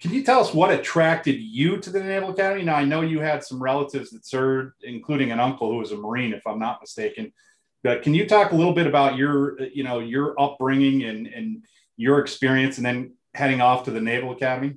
can 0.00 0.14
you 0.14 0.24
tell 0.24 0.40
us 0.40 0.54
what 0.54 0.72
attracted 0.72 1.38
you 1.38 1.76
to 1.76 1.90
the 1.90 2.02
Naval 2.02 2.30
Academy? 2.30 2.64
Now, 2.64 2.76
I 2.76 2.84
know 2.84 3.02
you 3.02 3.20
had 3.20 3.44
some 3.44 3.62
relatives 3.62 4.10
that 4.10 4.26
served, 4.26 4.82
including 4.82 5.30
an 5.30 5.38
uncle 5.38 5.70
who 5.70 5.76
was 5.76 5.92
a 5.92 5.96
Marine, 5.96 6.32
if 6.32 6.46
I'm 6.46 6.58
not 6.58 6.80
mistaken. 6.80 7.32
But 7.82 8.02
can 8.02 8.14
you 8.14 8.26
talk 8.26 8.52
a 8.52 8.56
little 8.56 8.74
bit 8.74 8.86
about 8.86 9.16
your, 9.16 9.60
you 9.62 9.84
know, 9.84 10.00
your 10.00 10.40
upbringing 10.40 11.04
and, 11.04 11.26
and 11.26 11.64
your 11.96 12.18
experience, 12.18 12.76
and 12.76 12.84
then 12.84 13.14
heading 13.34 13.60
off 13.60 13.84
to 13.84 13.90
the 13.90 14.00
Naval 14.00 14.32
Academy? 14.32 14.76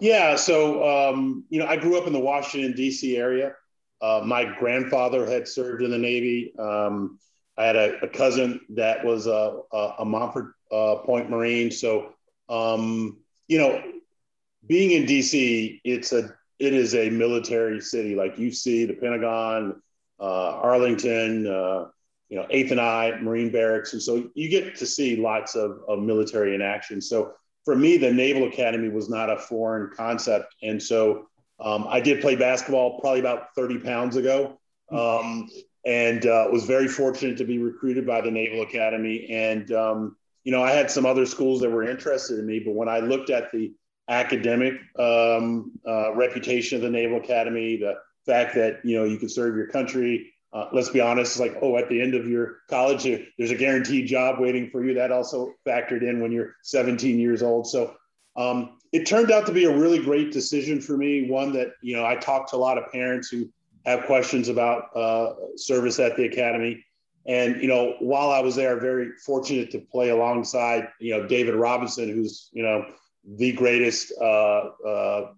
Yeah, 0.00 0.36
so 0.36 1.10
um, 1.12 1.44
you 1.48 1.60
know, 1.60 1.66
I 1.66 1.76
grew 1.76 1.98
up 1.98 2.06
in 2.06 2.12
the 2.12 2.20
Washington 2.20 2.72
D.C. 2.72 3.16
area. 3.16 3.54
Uh, 4.00 4.20
my 4.24 4.44
grandfather 4.58 5.24
had 5.24 5.46
served 5.46 5.82
in 5.82 5.90
the 5.90 5.98
Navy. 5.98 6.52
Um, 6.58 7.20
I 7.56 7.66
had 7.66 7.76
a, 7.76 8.00
a, 8.00 8.08
cousin 8.08 8.60
that 8.70 9.04
was 9.04 9.28
a, 9.28 9.60
a, 9.72 9.94
a 10.00 10.04
Montford 10.04 10.54
uh, 10.72 10.96
Point 11.04 11.30
Marine. 11.30 11.70
So, 11.70 12.14
um, 12.48 13.18
you 13.46 13.58
know, 13.58 13.80
being 14.66 14.90
in 14.90 15.06
DC, 15.06 15.80
it's 15.84 16.12
a 16.12 16.34
it 16.58 16.74
is 16.74 16.94
a 16.94 17.10
military 17.10 17.80
city. 17.80 18.14
Like 18.14 18.38
you 18.38 18.50
see 18.50 18.84
the 18.84 18.94
Pentagon, 18.94 19.70
uh, 19.70 19.74
Arlington, 20.26 21.46
uh, 21.46 21.86
you 22.28 22.36
know, 22.36 22.46
Eighth 22.50 22.70
and 22.70 22.80
I, 22.80 23.18
Marine 23.20 23.50
Barracks, 23.50 23.92
and 23.92 24.02
so 24.02 24.30
you 24.34 24.48
get 24.48 24.74
to 24.76 24.86
see 24.86 25.16
lots 25.16 25.54
of, 25.54 25.80
of 25.88 25.98
military 25.98 26.54
in 26.54 26.62
action. 26.62 27.00
So 27.00 27.32
for 27.64 27.76
me, 27.76 27.96
the 27.96 28.12
Naval 28.12 28.48
Academy 28.48 28.88
was 28.88 29.10
not 29.10 29.30
a 29.30 29.36
foreign 29.36 29.90
concept, 29.94 30.54
and 30.62 30.82
so 30.82 31.28
um, 31.60 31.86
I 31.88 32.00
did 32.00 32.20
play 32.20 32.36
basketball 32.36 33.00
probably 33.00 33.20
about 33.20 33.54
30 33.54 33.78
pounds 33.78 34.16
ago, 34.16 34.58
um, 34.90 35.48
and 35.84 36.26
uh, 36.26 36.48
was 36.50 36.64
very 36.64 36.88
fortunate 36.88 37.36
to 37.38 37.44
be 37.44 37.58
recruited 37.58 38.06
by 38.06 38.20
the 38.20 38.30
Naval 38.30 38.62
Academy. 38.62 39.28
And 39.30 39.70
um, 39.72 40.16
you 40.44 40.52
know, 40.52 40.62
I 40.62 40.72
had 40.72 40.90
some 40.90 41.06
other 41.06 41.26
schools 41.26 41.60
that 41.60 41.70
were 41.70 41.84
interested 41.84 42.38
in 42.38 42.46
me, 42.46 42.60
but 42.60 42.74
when 42.74 42.88
I 42.88 42.98
looked 42.98 43.30
at 43.30 43.52
the 43.52 43.72
academic 44.08 44.74
um, 44.98 45.72
uh, 45.86 46.14
reputation 46.14 46.76
of 46.76 46.82
the 46.82 46.90
Naval 46.90 47.18
Academy, 47.18 47.76
the 47.76 47.94
fact 48.26 48.54
that 48.54 48.84
you 48.84 48.98
know 48.98 49.04
you 49.04 49.18
can 49.18 49.28
serve 49.28 49.56
your 49.56 49.68
country. 49.68 50.28
Uh, 50.52 50.68
let's 50.72 50.90
be 50.90 51.00
honest, 51.00 51.32
it's 51.32 51.40
like, 51.40 51.56
oh, 51.62 51.78
at 51.78 51.88
the 51.88 51.98
end 51.98 52.14
of 52.14 52.28
your 52.28 52.58
college, 52.68 53.04
there's 53.04 53.50
a 53.50 53.56
guaranteed 53.56 54.06
job 54.06 54.38
waiting 54.38 54.68
for 54.68 54.84
you. 54.84 54.94
That 54.94 55.10
also 55.10 55.54
factored 55.66 56.02
in 56.02 56.20
when 56.20 56.30
you're 56.30 56.56
17 56.62 57.18
years 57.18 57.42
old. 57.42 57.66
So 57.66 57.94
um, 58.36 58.78
it 58.92 59.06
turned 59.06 59.30
out 59.30 59.46
to 59.46 59.52
be 59.52 59.64
a 59.64 59.76
really 59.76 59.98
great 59.98 60.32
decision 60.32 60.80
for 60.80 60.96
me. 60.96 61.30
One 61.30 61.52
that, 61.52 61.72
you 61.80 61.96
know, 61.96 62.04
I 62.04 62.16
talked 62.16 62.50
to 62.50 62.56
a 62.56 62.58
lot 62.58 62.78
of 62.78 62.92
parents 62.92 63.28
who 63.28 63.48
have 63.86 64.04
questions 64.04 64.48
about 64.48 64.94
uh, 64.94 65.34
service 65.56 65.98
at 65.98 66.16
the 66.16 66.24
academy. 66.24 66.84
And, 67.24 67.62
you 67.62 67.68
know, 67.68 67.94
while 68.00 68.30
I 68.30 68.40
was 68.40 68.56
there, 68.56 68.78
very 68.78 69.12
fortunate 69.24 69.70
to 69.72 69.78
play 69.78 70.10
alongside, 70.10 70.88
you 70.98 71.16
know, 71.16 71.26
David 71.26 71.54
Robinson, 71.54 72.08
who's, 72.08 72.50
you 72.52 72.62
know, 72.62 72.84
the 73.24 73.52
greatest 73.52 74.12
uh, 74.20 74.70
uh, 74.86 75.32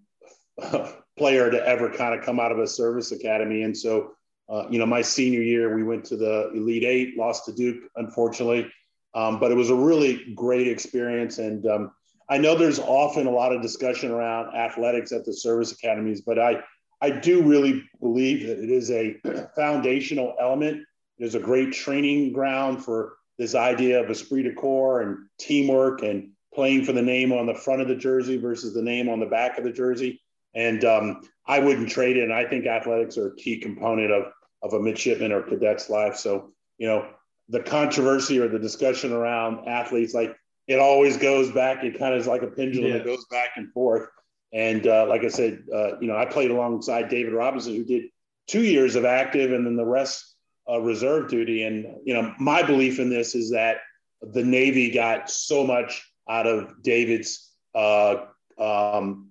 player 1.19 1.51
to 1.51 1.67
ever 1.67 1.91
kind 1.91 2.19
of 2.19 2.25
come 2.25 2.41
out 2.41 2.53
of 2.53 2.59
a 2.59 2.67
service 2.67 3.13
academy. 3.13 3.63
And 3.63 3.77
so, 3.77 4.13
uh, 4.49 4.67
you 4.71 4.79
know, 4.79 4.87
my 4.87 5.03
senior 5.03 5.43
year, 5.43 5.75
we 5.75 5.83
went 5.83 6.05
to 6.07 6.17
the 6.17 6.51
Elite 6.55 6.85
Eight, 6.85 7.17
lost 7.17 7.47
to 7.47 7.53
Duke, 7.53 7.85
unfortunately. 7.97 8.71
Um, 9.15 9.39
but 9.39 9.53
it 9.53 9.55
was 9.55 9.71
a 9.71 9.75
really 9.75 10.33
great 10.35 10.67
experience. 10.67 11.39
And 11.39 11.67
um, 11.67 11.93
I 12.29 12.39
know 12.39 12.57
there's 12.57 12.81
often 12.81 13.27
a 13.27 13.31
lot 13.31 13.53
of 13.53 13.63
discussion 13.63 14.11
around 14.11 14.55
athletics 14.55 15.13
at 15.13 15.25
the 15.25 15.33
service 15.33 15.73
academies, 15.73 16.21
but 16.21 16.39
I, 16.39 16.63
I 17.01 17.11
do 17.11 17.43
really 17.43 17.85
believe 18.01 18.47
that 18.47 18.59
it 18.59 18.71
is 18.71 18.91
a 18.91 19.17
foundational 19.57 20.35
element. 20.41 20.85
It 21.19 21.25
is 21.25 21.35
a 21.35 21.41
great 21.41 21.73
training 21.73 22.33
ground 22.33 22.85
for 22.85 23.15
this 23.39 23.55
idea 23.55 24.03
of 24.03 24.11
esprit 24.11 24.45
de 24.45 24.53
corps 24.53 25.03
and 25.03 25.19
teamwork 25.39 26.03
and 26.03 26.31
playing 26.55 26.85
for 26.85 26.93
the 26.93 27.03
name 27.03 27.33
on 27.33 27.47
the 27.47 27.55
front 27.55 27.83
of 27.83 27.89
the 27.89 27.97
jersey 27.97 28.37
versus 28.37 28.75
the 28.75 28.83
name 28.83 29.09
on 29.09 29.21
the 29.21 29.27
back 29.27 29.59
of 29.59 29.65
the 29.65 29.73
jersey. 29.73 30.21
And 30.55 30.85
um, 30.85 31.21
I 31.47 31.59
wouldn't 31.59 31.91
trade 31.91 32.17
it. 32.17 32.25
And 32.25 32.33
I 32.33 32.45
think 32.47 32.67
athletics 32.67 33.19
are 33.19 33.29
a 33.29 33.37
key 33.37 33.59
component 33.59 34.13
of, 34.13 34.25
of 34.63 34.73
a 34.73 34.81
midshipman 34.81 35.33
or 35.33 35.43
cadet's 35.43 35.91
life. 35.91 36.17
So, 36.17 36.53
you 36.79 36.87
know, 36.87 37.09
the 37.49 37.61
controversy 37.61 38.39
or 38.39 38.49
the 38.49 38.59
discussion 38.59 39.13
around 39.13 39.69
athletes, 39.69 40.15
like 40.15 40.35
it 40.67 40.79
always 40.79 41.17
goes 41.17 41.51
back. 41.53 41.85
It 41.85 41.99
kind 41.99 42.15
of 42.15 42.21
is 42.21 42.27
like 42.27 42.43
a 42.43 42.47
pendulum. 42.47 42.91
Yeah. 42.91 42.97
It 42.97 43.05
goes 43.05 43.27
back 43.31 43.51
and 43.57 43.73
forth. 43.73 44.09
And 44.53 44.87
uh, 44.87 45.07
like 45.09 45.25
I 45.25 45.29
said, 45.29 45.65
uh, 45.75 45.99
you 46.01 46.07
know, 46.07 46.17
I 46.17 46.25
played 46.25 46.51
alongside 46.51 47.09
David 47.09 47.33
Robinson, 47.33 47.75
who 47.75 47.85
did 47.85 48.05
two 48.47 48.63
years 48.63 48.95
of 48.95 49.05
active 49.05 49.53
and 49.53 49.67
then 49.67 49.77
the 49.77 49.85
rest 49.85 50.37
uh, 50.71 50.81
reserve 50.81 51.29
duty. 51.29 51.65
And, 51.65 51.97
you 52.05 52.15
know, 52.15 52.33
my 52.39 52.63
belief 52.63 52.99
in 53.01 53.11
this 53.11 53.35
is 53.35 53.51
that 53.51 53.79
the 54.23 54.45
Navy 54.45 54.91
got 54.91 55.29
so 55.29 55.67
much 55.67 56.09
out 56.29 56.47
of 56.47 56.83
David's 56.83 57.51
uh, 57.75 58.27
um, 58.59 59.31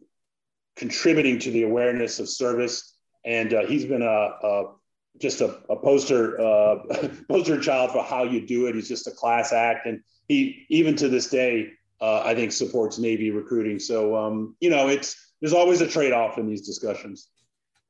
contributing 0.76 1.40
to 1.40 1.52
the 1.52 1.64
awareness 1.64 2.20
of 2.20 2.28
service. 2.28 2.96
And 3.26 3.54
uh, 3.54 3.66
he's 3.66 3.86
been 3.86 4.02
a, 4.02 4.06
a 4.06 4.74
just 5.20 5.42
a, 5.42 5.60
a 5.70 5.76
poster 5.76 6.40
uh, 6.40 7.08
poster 7.30 7.60
child 7.60 7.92
for 7.92 8.04
how 8.04 8.24
you 8.24 8.46
do 8.46 8.68
it. 8.68 8.76
He's 8.76 8.88
just 8.88 9.08
a 9.08 9.12
class 9.12 9.54
act, 9.54 9.86
and 9.86 10.02
he 10.28 10.66
even 10.70 10.96
to 10.98 11.08
this 11.10 11.30
day, 11.30 11.72
uh, 12.02 12.22
I 12.26 12.36
think 12.36 12.52
supports 12.52 12.98
Navy 12.98 13.32
recruiting. 13.32 13.80
So 13.80 14.16
um, 14.16 14.56
you 14.60 14.70
know, 14.70 14.90
it's 14.90 15.34
there's 15.40 15.54
always 15.54 15.82
a 15.82 15.88
trade 15.88 16.14
off 16.14 16.38
in 16.38 16.48
these 16.48 16.66
discussions. 16.66 17.30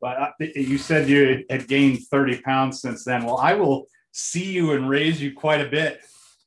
But 0.02 0.18
uh, 0.18 0.32
you 0.40 0.78
said 0.78 1.08
you 1.08 1.46
had 1.50 1.68
gained 1.68 2.00
30 2.12 2.42
pounds 2.42 2.82
since 2.82 3.06
then. 3.06 3.24
Well, 3.24 3.38
I 3.38 3.54
will 3.54 3.88
see 4.12 4.52
you 4.52 4.74
and 4.74 4.90
raise 4.90 5.22
you 5.22 5.34
quite 5.34 5.62
a 5.62 5.70
bit. 5.70 6.02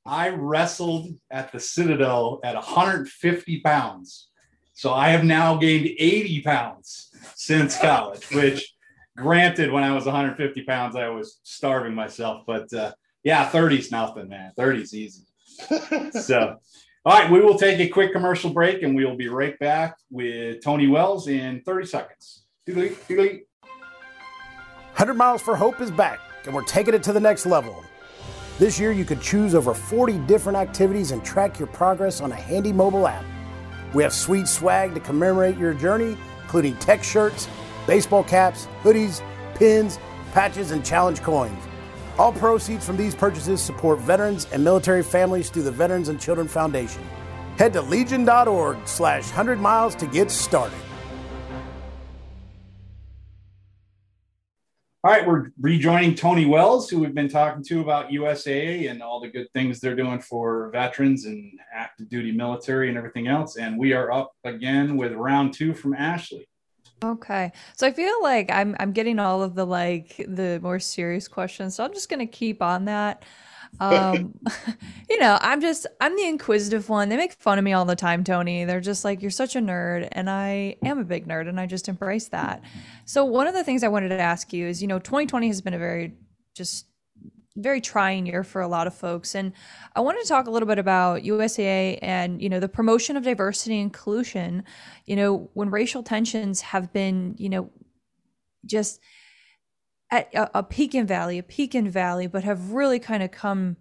I 0.05 0.28
wrestled 0.28 1.09
at 1.31 1.52
the 1.52 1.59
Citadel 1.59 2.40
at 2.45 2.55
150 2.55 3.61
pounds. 3.61 4.28
So 4.76 4.92
I 4.92 5.09
have 5.09 5.25
now 5.25 5.56
gained 5.56 5.87
80 5.87 6.42
pounds 6.42 7.11
since 7.35 7.78
college, 7.80 8.30
which 8.30 8.75
granted, 9.16 9.73
when 9.73 9.83
I 9.83 9.95
was 9.95 10.04
150 10.04 10.62
pounds, 10.64 10.97
I 10.97 11.09
was 11.09 11.40
starving 11.45 11.95
myself. 11.95 12.42
But 12.47 12.73
uh, 12.75 12.92
yeah, 13.25 13.49
30's 13.49 13.90
nothing, 13.90 14.28
man. 14.28 14.52
30's 14.56 14.95
easy. 14.95 15.25
so, 16.21 16.59
all 17.06 17.18
right, 17.18 17.30
we 17.30 17.40
will 17.40 17.59
take 17.59 17.80
a 17.80 17.88
quick 17.88 18.12
commercial 18.12 18.50
break 18.50 18.83
and 18.83 18.95
we 18.95 19.06
will 19.06 19.16
be 19.16 19.28
right 19.28 19.59
back 19.59 19.97
with 20.11 20.62
Tony 20.62 20.88
Wells 20.88 21.26
in 21.26 21.62
30 21.62 21.87
seconds. 21.87 22.45
Doodly, 22.68 22.90
doodly. 23.09 23.40
100 24.92 25.14
Miles 25.14 25.40
for 25.40 25.56
Hope 25.56 25.80
is 25.80 25.90
back 25.90 26.21
and 26.45 26.54
we're 26.54 26.64
taking 26.64 26.92
it 26.92 27.02
to 27.04 27.14
the 27.14 27.21
next 27.21 27.47
level. 27.47 27.83
This 28.59 28.78
year, 28.78 28.92
you 28.92 29.06
could 29.06 29.23
choose 29.23 29.54
over 29.54 29.73
40 29.73 30.18
different 30.26 30.59
activities 30.59 31.12
and 31.12 31.25
track 31.25 31.59
your 31.59 31.68
progress 31.68 32.21
on 32.21 32.33
a 32.33 32.37
handy 32.37 32.75
mobile 32.75 33.06
app. 33.06 33.25
We 33.96 34.02
have 34.02 34.12
sweet 34.12 34.46
swag 34.46 34.92
to 34.92 35.00
commemorate 35.00 35.56
your 35.56 35.72
journey, 35.72 36.18
including 36.42 36.76
tech 36.76 37.02
shirts, 37.02 37.48
baseball 37.86 38.22
caps, 38.22 38.68
hoodies, 38.82 39.22
pins, 39.54 39.98
patches, 40.32 40.70
and 40.70 40.84
challenge 40.84 41.22
coins. 41.22 41.58
All 42.18 42.30
proceeds 42.30 42.84
from 42.84 42.98
these 42.98 43.14
purchases 43.14 43.62
support 43.62 43.98
veterans 44.00 44.48
and 44.52 44.62
military 44.62 45.02
families 45.02 45.48
through 45.48 45.62
the 45.62 45.70
Veterans 45.70 46.10
and 46.10 46.20
Children 46.20 46.46
Foundation. 46.46 47.02
Head 47.56 47.72
to 47.72 47.80
legion.org 47.80 48.76
slash 48.86 49.24
100 49.28 49.58
miles 49.58 49.94
to 49.94 50.06
get 50.06 50.30
started. 50.30 50.76
All 55.06 55.12
right, 55.12 55.25
we're 55.25 55.52
rejoining 55.60 56.16
Tony 56.16 56.46
Wells, 56.46 56.90
who 56.90 56.98
we've 56.98 57.14
been 57.14 57.28
talking 57.28 57.62
to 57.62 57.80
about 57.80 58.08
USAA 58.08 58.90
and 58.90 59.00
all 59.00 59.20
the 59.20 59.28
good 59.28 59.46
things 59.52 59.78
they're 59.78 59.94
doing 59.94 60.18
for 60.18 60.68
veterans 60.72 61.26
and 61.26 61.60
active 61.72 62.08
duty 62.08 62.32
military 62.32 62.88
and 62.88 62.98
everything 62.98 63.28
else. 63.28 63.56
And 63.56 63.78
we 63.78 63.92
are 63.92 64.10
up 64.10 64.32
again 64.42 64.96
with 64.96 65.12
round 65.12 65.54
two 65.54 65.75
from 65.75 65.94
Ashley. 65.94 66.48
Okay. 67.04 67.52
So 67.76 67.86
I 67.86 67.92
feel 67.92 68.20
like 68.20 68.50
I'm 68.50 68.75
I'm 68.80 68.90
getting 68.90 69.20
all 69.20 69.44
of 69.44 69.54
the 69.54 69.64
like 69.64 70.16
the 70.26 70.58
more 70.60 70.80
serious 70.80 71.28
questions. 71.28 71.76
So 71.76 71.84
I'm 71.84 71.94
just 71.94 72.08
gonna 72.08 72.26
keep 72.26 72.60
on 72.60 72.86
that 72.86 73.22
um 73.80 74.35
you 75.11 75.18
know 75.18 75.38
i'm 75.40 75.61
just 75.61 75.87
i'm 76.00 76.16
the 76.16 76.26
inquisitive 76.26 76.88
one. 76.88 77.09
They 77.09 77.16
make 77.16 77.33
fun 77.35 77.59
of 77.59 77.64
me 77.64 77.73
all 77.73 77.85
the 77.85 77.97
time 77.97 78.25
tony. 78.25 78.64
They're 78.64 78.80
just 78.80 79.04
like 79.04 79.23
you're 79.23 79.30
such 79.30 79.56
a 79.56 79.61
nerd 79.61 80.09
and 80.12 80.30
i 80.30 80.76
am 80.83 80.99
a 80.99 81.04
big 81.04 81.26
nerd 81.26 81.49
and 81.49 81.61
i 81.61 81.66
just 81.66 81.88
embrace 81.88 82.28
that. 82.28 82.62
So 83.04 83.25
one 83.25 83.47
of 83.47 83.54
the 83.54 83.64
things 83.64 83.83
i 83.83 83.88
wanted 83.88 84.09
to 84.11 84.21
ask 84.21 84.52
you 84.52 84.66
is 84.66 84.80
you 84.80 84.88
know 84.88 84.99
2020 84.99 85.49
has 85.49 85.61
been 85.61 85.75
a 85.75 85.78
very 85.78 86.14
just 86.54 86.87
very 87.56 87.80
trying 87.80 88.26
year 88.26 88.45
for 88.45 88.61
a 88.61 88.68
lot 88.68 88.87
of 88.87 88.95
folks 88.95 89.35
and 89.35 89.50
i 89.95 90.00
wanted 90.00 90.21
to 90.21 90.28
talk 90.28 90.47
a 90.47 90.50
little 90.50 90.68
bit 90.68 90.78
about 90.78 91.23
usaa 91.23 91.99
and 92.02 92.42
you 92.42 92.50
know 92.50 92.61
the 92.61 92.68
promotion 92.68 93.16
of 93.16 93.25
diversity 93.25 93.76
and 93.76 93.85
inclusion. 93.85 94.62
You 95.06 95.16
know 95.16 95.50
when 95.54 95.71
racial 95.71 96.02
tensions 96.02 96.61
have 96.61 96.92
been 96.92 97.35
you 97.38 97.49
know 97.49 97.71
just 98.64 99.00
at 100.10 100.34
a, 100.34 100.58
a 100.58 100.62
peak 100.62 100.94
in 100.94 101.06
valley, 101.06 101.38
a 101.38 101.42
peak 101.42 101.75
in 101.75 101.90
valley, 101.90 102.26
but 102.26 102.44
have 102.44 102.70
really 102.70 102.98
kind 102.98 103.22
of 103.22 103.30
come 103.30 103.76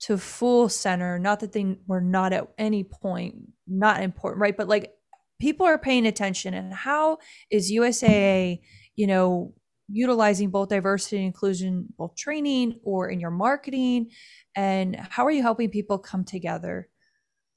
to 0.00 0.18
full 0.18 0.68
center. 0.68 1.18
Not 1.18 1.40
that 1.40 1.52
they 1.52 1.76
were 1.86 2.00
not 2.00 2.32
at 2.32 2.48
any 2.58 2.84
point 2.84 3.36
not 3.66 4.02
important, 4.02 4.40
right? 4.40 4.56
But 4.56 4.68
like 4.68 4.92
people 5.40 5.66
are 5.66 5.78
paying 5.78 6.06
attention. 6.06 6.54
And 6.54 6.72
how 6.72 7.18
is 7.50 7.72
USAA, 7.72 8.60
you 8.94 9.06
know, 9.06 9.54
utilizing 9.88 10.50
both 10.50 10.68
diversity 10.68 11.18
and 11.18 11.26
inclusion, 11.26 11.86
both 11.96 12.16
training 12.16 12.80
or 12.82 13.08
in 13.08 13.20
your 13.20 13.30
marketing? 13.30 14.10
And 14.54 14.96
how 14.96 15.26
are 15.26 15.30
you 15.30 15.42
helping 15.42 15.70
people 15.70 15.98
come 15.98 16.24
together? 16.24 16.88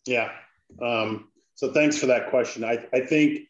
Yeah. 0.06 0.32
Um, 0.82 1.30
so 1.56 1.72
thanks 1.72 1.98
for 1.98 2.08
that 2.08 2.30
question. 2.30 2.64
I, 2.64 2.86
I 2.94 3.02
think 3.02 3.42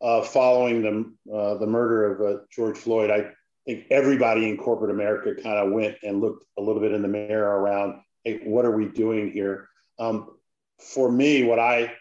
uh, 0.00 0.22
following 0.22 0.82
the, 0.82 1.34
uh, 1.34 1.58
the 1.58 1.66
murder 1.66 2.12
of 2.12 2.20
uh, 2.20 2.40
George 2.50 2.76
Floyd, 2.76 3.10
I 3.10 3.30
think 3.66 3.86
everybody 3.90 4.48
in 4.48 4.56
corporate 4.56 4.90
America 4.90 5.40
kind 5.40 5.58
of 5.58 5.72
went 5.72 5.96
and 6.02 6.20
looked 6.20 6.44
a 6.58 6.62
little 6.62 6.80
bit 6.80 6.92
in 6.92 7.02
the 7.02 7.08
mirror 7.08 7.60
around, 7.60 8.00
hey, 8.24 8.40
what 8.44 8.64
are 8.64 8.76
we 8.76 8.86
doing 8.86 9.30
here? 9.30 9.68
Um, 9.98 10.30
for 10.78 11.10
me, 11.10 11.44
what 11.44 11.58
I 11.58 11.92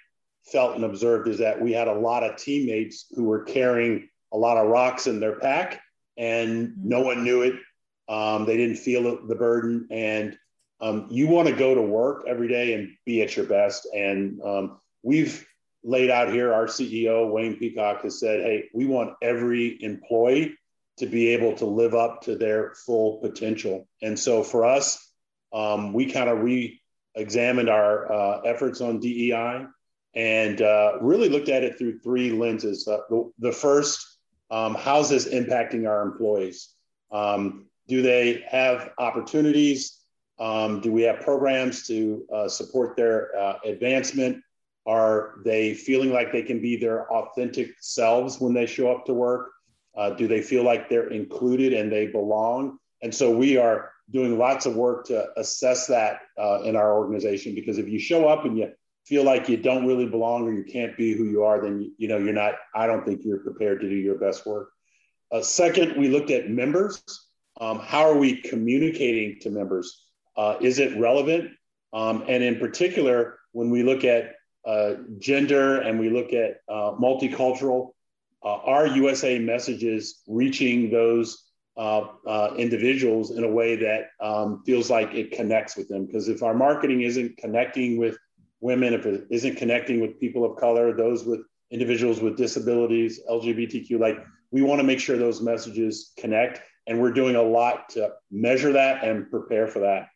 felt 0.51 0.75
and 0.75 0.84
observed 0.84 1.27
is 1.27 1.38
that 1.38 1.62
we 1.62 1.72
had 1.72 1.88
a 1.88 1.94
lot 1.94 2.24
of 2.24 2.36
teammates 2.36 3.06
who 3.12 3.25
were 3.25 3.44
carrying 3.44 4.10
a 4.34 4.38
lot 4.38 4.58
of 4.58 4.68
rocks 4.68 5.08
in 5.08 5.20
their 5.20 5.39
pack 5.39 5.82
and 6.18 6.70
mm-hmm. 6.70 6.89
no 6.89 7.01
one 7.01 7.24
knew 7.24 7.41
it. 7.41 7.56
Um, 8.10 8.46
they 8.46 8.58
didn't 8.58 8.77
feel 8.77 9.25
the 9.25 9.36
burden. 9.36 9.88
And 9.91 10.38
um, 10.82 11.08
you 11.10 11.27
want 11.27 11.48
to 11.48 11.53
go 11.53 11.75
to 11.75 11.82
work 11.82 12.25
every 12.27 12.48
day 12.48 12.74
and 12.74 12.89
be 13.06 13.22
at 13.22 13.36
your 13.36 13.46
best. 13.46 13.88
And 13.96 14.41
um, 14.41 14.80
we've 15.03 15.46
laid 15.84 16.10
out 16.10 16.32
here, 16.32 16.53
our 16.53 16.65
CEO, 16.65 17.32
Wayne 17.32 17.56
Peacock, 17.56 18.01
has 18.01 18.20
said, 18.20 18.41
hey, 18.41 18.70
we 18.74 18.86
want 18.86 19.13
every 19.22 19.82
employee 19.82 20.56
to 20.98 21.06
be 21.06 21.30
able 21.30 21.54
to 21.56 21.66
live 21.66 21.96
up 21.96 22.22
to 22.22 22.36
their 22.36 22.74
full 22.86 23.18
potential. 23.18 23.88
And 24.02 24.18
so 24.18 24.44
for 24.44 24.66
us, 24.66 25.12
um, 25.54 25.94
we 25.94 26.12
kind 26.12 26.30
of 26.30 26.40
re 26.40 26.80
examined 27.16 27.70
our 27.70 28.12
uh, 28.12 28.42
efforts 28.42 28.80
on 28.82 29.00
DEI 29.00 29.66
and 30.16 30.62
uh, 30.62 30.98
really 31.02 31.30
looked 31.30 31.50
at 31.50 31.64
it 31.64 31.78
through 31.78 32.00
three 32.00 32.32
lenses. 32.32 32.88
Uh, 32.88 33.00
the, 33.10 33.32
the, 33.40 33.52
first, 33.52 34.20
um, 34.50 34.76
how's 34.76 35.10
this 35.10 35.28
impacting 35.28 35.88
our 35.88 36.02
employees? 36.02 36.70
Um, 37.12 37.68
do 37.88 38.02
they 38.02 38.44
have 38.48 38.92
opportunities? 38.98 40.00
Um, 40.40 40.82
do 40.82 40.92
we 40.92 41.04
have 41.04 41.20
programs 41.22 41.86
to 41.88 42.26
uh, 42.34 42.48
support 42.48 42.96
their 42.96 43.38
uh, 43.38 43.56
advancement? 43.66 44.42
Are 44.86 45.36
they 45.46 45.74
feeling 45.74 46.12
like 46.12 46.32
they 46.32 46.42
can 46.42 46.62
be 46.62 46.76
their 46.76 47.12
authentic 47.12 47.76
selves 47.80 48.40
when 48.40 48.54
they 48.54 48.66
show 48.66 48.92
up 48.92 49.06
to 49.06 49.14
work? 49.14 49.52
Uh, 49.96 50.12
do 50.12 50.28
they 50.28 50.42
feel 50.42 50.64
like 50.64 50.90
they're 50.90 51.10
included 51.10 51.74
and 51.74 51.92
they 51.92 52.08
belong? 52.08 52.78
And 53.02 53.14
so 53.14 53.36
we 53.36 53.58
are 53.58 53.92
doing 54.12 54.38
lots 54.38 54.66
of 54.66 54.76
work 54.76 55.06
to 55.06 55.28
assess 55.38 55.88
that 55.88 56.20
uh, 56.38 56.62
in 56.64 56.76
our 56.76 56.98
organization 56.98 57.56
because 57.56 57.78
if 57.78 57.88
you 57.88 58.00
show 58.00 58.28
up 58.28 58.46
and 58.46 58.58
you 58.58 58.72
feel 59.06 59.24
like 59.24 59.50
you 59.50 59.58
don't 59.58 59.86
really 59.86 60.06
belong 60.06 60.48
or 60.48 60.54
you 60.54 60.64
can't 60.64 60.96
be 60.98 61.14
who 61.14 61.26
you 61.26 61.44
are, 61.44 61.62
then 61.62 61.92
you, 61.98 62.08
know 62.08 62.18
you're 62.18 62.34
not. 62.34 62.56
I 62.76 62.88
don't 62.88 63.06
think 63.06 63.22
you're 63.24 63.40
prepared 63.40 63.82
to 63.82 63.90
do 63.90 63.96
your 63.96 64.16
best 64.16 64.46
work. 64.46 64.70
Uh, 65.32 65.42
second, 65.42 65.98
we 65.98 66.10
looked 66.10 66.30
at 66.30 66.50
members. 66.50 67.02
Um, 67.60 67.80
how 67.80 68.02
are 68.02 68.18
we 68.18 68.42
communicating 68.42 69.40
to 69.42 69.50
members? 69.50 70.06
Uh, 70.38 70.58
is 70.62 70.80
it 70.80 70.98
relevant? 71.00 71.52
Um, 71.94 72.24
and 72.28 72.44
in 72.44 72.60
particular, 72.60 73.40
when 73.52 73.70
we 73.70 73.84
look 73.84 74.04
at 74.04 74.36
uh, 74.66 74.94
gender 75.20 75.82
and 75.82 76.00
we 76.00 76.10
look 76.10 76.34
at 76.34 76.62
uh, 76.70 76.92
multicultural, 77.00 77.92
uh, 78.44 78.58
are 78.58 78.88
USA 78.88 79.40
messages 79.40 80.22
reaching 80.28 80.90
those 80.90 81.46
uh, 81.78 82.06
uh, 82.28 82.54
individuals 82.58 83.32
in 83.32 83.44
a 83.44 83.50
way 83.50 83.76
that 83.76 84.10
um, 84.20 84.64
feels 84.66 84.90
like 84.90 85.14
it 85.14 85.32
connects 85.32 85.78
with 85.78 85.88
them? 85.88 86.06
Because 86.06 86.28
if 86.28 86.44
our 86.44 86.54
marketing 86.54 87.02
isn't 87.02 87.38
connecting 87.38 87.98
with 87.98 88.18
women, 88.60 88.94
if 88.94 89.06
it 89.06 89.28
isn't 89.30 89.58
connecting 89.58 90.02
with 90.02 90.20
people 90.20 90.44
of 90.44 90.58
color, 90.58 90.96
those 90.96 91.24
with 91.26 91.42
individuals 91.72 92.20
with 92.20 92.38
disabilities, 92.38 93.22
LGBTQ, 93.30 94.00
like 94.00 94.18
we 94.52 94.62
want 94.62 94.80
to 94.80 94.84
make 94.84 95.00
sure 95.00 95.18
those 95.18 95.42
messages 95.42 96.12
connect. 96.18 96.62
And 96.88 97.00
we're 97.00 97.14
doing 97.14 97.36
a 97.36 97.44
lot 97.44 97.90
to 97.90 98.12
measure 98.32 98.74
that 98.74 99.04
and 99.04 99.30
prepare 99.30 99.68
for 99.68 99.80
that. 99.80 100.08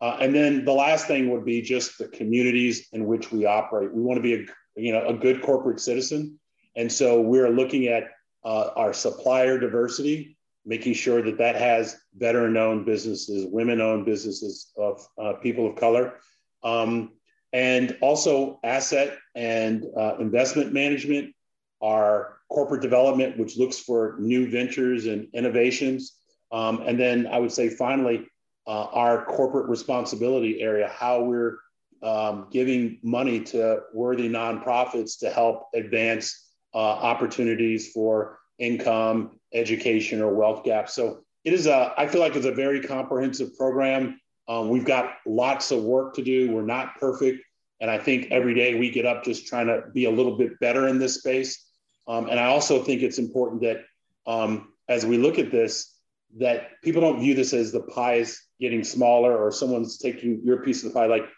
Uh, 0.00 0.16
and 0.20 0.34
then 0.34 0.64
the 0.64 0.72
last 0.72 1.06
thing 1.06 1.30
would 1.30 1.44
be 1.44 1.60
just 1.62 1.98
the 1.98 2.08
communities 2.08 2.88
in 2.92 3.06
which 3.06 3.30
we 3.30 3.44
operate. 3.44 3.92
We 3.92 4.02
want 4.02 4.16
to 4.16 4.22
be 4.22 4.34
a 4.34 4.46
you 4.76 4.92
know 4.92 5.06
a 5.06 5.14
good 5.14 5.42
corporate 5.42 5.80
citizen, 5.80 6.38
and 6.76 6.90
so 6.90 7.20
we're 7.20 7.50
looking 7.50 7.86
at 7.88 8.04
uh, 8.44 8.70
our 8.76 8.92
supplier 8.92 9.58
diversity, 9.58 10.36
making 10.64 10.94
sure 10.94 11.22
that 11.22 11.38
that 11.38 11.56
has 11.56 11.96
veteran-owned 12.16 12.86
businesses, 12.86 13.46
women-owned 13.50 14.04
businesses 14.04 14.72
of 14.76 15.06
uh, 15.18 15.32
people 15.34 15.68
of 15.68 15.76
color, 15.76 16.14
um, 16.62 17.12
and 17.52 17.96
also 18.00 18.60
asset 18.62 19.18
and 19.34 19.84
uh, 19.96 20.16
investment 20.18 20.72
management, 20.72 21.34
our 21.82 22.38
corporate 22.50 22.82
development, 22.82 23.38
which 23.38 23.56
looks 23.56 23.78
for 23.78 24.16
new 24.18 24.50
ventures 24.50 25.06
and 25.06 25.28
innovations, 25.34 26.16
um, 26.52 26.82
and 26.86 26.98
then 26.98 27.26
I 27.26 27.38
would 27.38 27.52
say 27.52 27.68
finally 27.68 28.26
uh, 28.66 28.84
our 28.92 29.24
corporate 29.24 29.68
responsibility 29.68 30.60
area, 30.60 30.88
how 30.88 31.22
we're 31.22 31.58
um, 32.02 32.48
giving 32.50 32.98
money 33.02 33.40
to 33.40 33.80
worthy 33.92 34.28
nonprofits 34.28 35.18
to 35.20 35.30
help 35.30 35.68
advance 35.74 36.49
uh, 36.74 36.78
opportunities 36.78 37.92
for 37.92 38.38
income, 38.58 39.38
education, 39.52 40.20
or 40.20 40.34
wealth 40.34 40.64
gaps. 40.64 40.94
So 40.94 41.24
it 41.44 41.52
is 41.52 41.66
a, 41.66 41.92
I 41.96 42.06
feel 42.06 42.20
like 42.20 42.36
it's 42.36 42.46
a 42.46 42.52
very 42.52 42.80
comprehensive 42.80 43.56
program. 43.56 44.20
Um, 44.48 44.68
we've 44.68 44.84
got 44.84 45.14
lots 45.26 45.70
of 45.70 45.82
work 45.82 46.14
to 46.14 46.22
do. 46.22 46.52
We're 46.52 46.62
not 46.62 46.96
perfect. 46.98 47.42
And 47.80 47.90
I 47.90 47.98
think 47.98 48.30
every 48.30 48.54
day 48.54 48.78
we 48.78 48.90
get 48.90 49.06
up 49.06 49.24
just 49.24 49.46
trying 49.46 49.66
to 49.68 49.84
be 49.94 50.04
a 50.04 50.10
little 50.10 50.36
bit 50.36 50.60
better 50.60 50.88
in 50.88 50.98
this 50.98 51.14
space. 51.14 51.66
Um, 52.06 52.28
and 52.28 52.38
I 52.38 52.46
also 52.46 52.82
think 52.82 53.02
it's 53.02 53.18
important 53.18 53.62
that 53.62 53.84
um, 54.26 54.72
as 54.88 55.06
we 55.06 55.16
look 55.16 55.38
at 55.38 55.50
this, 55.50 55.96
that 56.38 56.80
people 56.82 57.00
don't 57.00 57.20
view 57.20 57.34
this 57.34 57.52
as 57.52 57.72
the 57.72 57.80
pie 57.80 58.16
is 58.16 58.40
getting 58.60 58.84
smaller 58.84 59.36
or 59.36 59.50
someone's 59.50 59.98
taking 59.98 60.42
your 60.44 60.62
piece 60.62 60.84
of 60.84 60.92
the 60.92 60.98
pie. 60.98 61.06
Like 61.06 61.28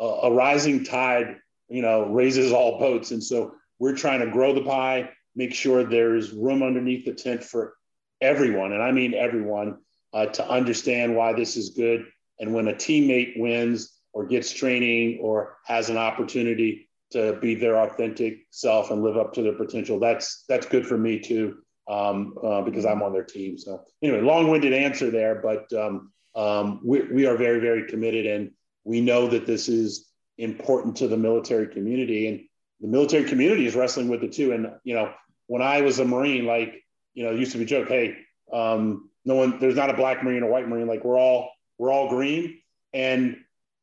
a, 0.00 0.04
a 0.04 0.32
rising 0.32 0.84
tide, 0.84 1.36
you 1.68 1.82
know, 1.82 2.06
raises 2.06 2.52
all 2.52 2.78
boats. 2.78 3.10
And 3.10 3.22
so 3.22 3.54
we're 3.82 3.96
trying 3.96 4.20
to 4.20 4.30
grow 4.30 4.54
the 4.54 4.62
pie, 4.62 5.10
make 5.34 5.52
sure 5.52 5.82
there's 5.82 6.30
room 6.30 6.62
underneath 6.62 7.04
the 7.04 7.12
tent 7.12 7.42
for 7.42 7.74
everyone, 8.20 8.70
and 8.72 8.80
I 8.80 8.92
mean 8.92 9.12
everyone, 9.12 9.78
uh, 10.12 10.26
to 10.26 10.48
understand 10.48 11.16
why 11.16 11.32
this 11.32 11.56
is 11.56 11.70
good. 11.70 12.06
And 12.38 12.54
when 12.54 12.68
a 12.68 12.74
teammate 12.74 13.40
wins 13.40 13.92
or 14.12 14.24
gets 14.24 14.52
training 14.52 15.18
or 15.20 15.56
has 15.66 15.90
an 15.90 15.96
opportunity 15.96 16.88
to 17.10 17.36
be 17.40 17.56
their 17.56 17.76
authentic 17.76 18.46
self 18.50 18.92
and 18.92 19.02
live 19.02 19.16
up 19.16 19.32
to 19.32 19.42
their 19.42 19.56
potential, 19.56 19.98
that's 19.98 20.44
that's 20.48 20.66
good 20.66 20.86
for 20.86 20.96
me 20.96 21.18
too 21.18 21.58
um, 21.90 22.36
uh, 22.40 22.62
because 22.62 22.86
I'm 22.86 23.02
on 23.02 23.12
their 23.12 23.24
team. 23.24 23.58
So 23.58 23.82
anyway, 24.00 24.20
long-winded 24.20 24.72
answer 24.72 25.10
there, 25.10 25.42
but 25.42 25.72
um, 25.72 26.12
um, 26.36 26.80
we, 26.84 27.00
we 27.12 27.26
are 27.26 27.36
very, 27.36 27.58
very 27.58 27.88
committed, 27.88 28.26
and 28.26 28.52
we 28.84 29.00
know 29.00 29.26
that 29.26 29.44
this 29.44 29.68
is 29.68 30.08
important 30.38 30.94
to 30.98 31.08
the 31.08 31.16
military 31.16 31.66
community, 31.66 32.28
and 32.28 32.42
the 32.82 32.88
military 32.88 33.24
community 33.24 33.64
is 33.64 33.74
wrestling 33.74 34.08
with 34.08 34.22
it 34.22 34.32
too. 34.32 34.52
And 34.52 34.72
you 34.84 34.94
know, 34.94 35.12
when 35.46 35.62
I 35.62 35.80
was 35.80 35.98
a 36.00 36.04
Marine, 36.04 36.44
like 36.44 36.82
you 37.14 37.24
know, 37.24 37.32
it 37.32 37.38
used 37.38 37.52
to 37.52 37.58
be 37.58 37.64
joke, 37.64 37.88
hey, 37.88 38.16
um, 38.52 39.08
no 39.24 39.36
one, 39.36 39.58
there's 39.60 39.76
not 39.76 39.90
a 39.90 39.94
black 39.94 40.22
Marine 40.22 40.42
or 40.42 40.50
white 40.50 40.68
Marine, 40.68 40.88
like 40.88 41.04
we're 41.04 41.18
all 41.18 41.50
we're 41.78 41.92
all 41.92 42.08
green, 42.08 42.60
and 42.92 43.36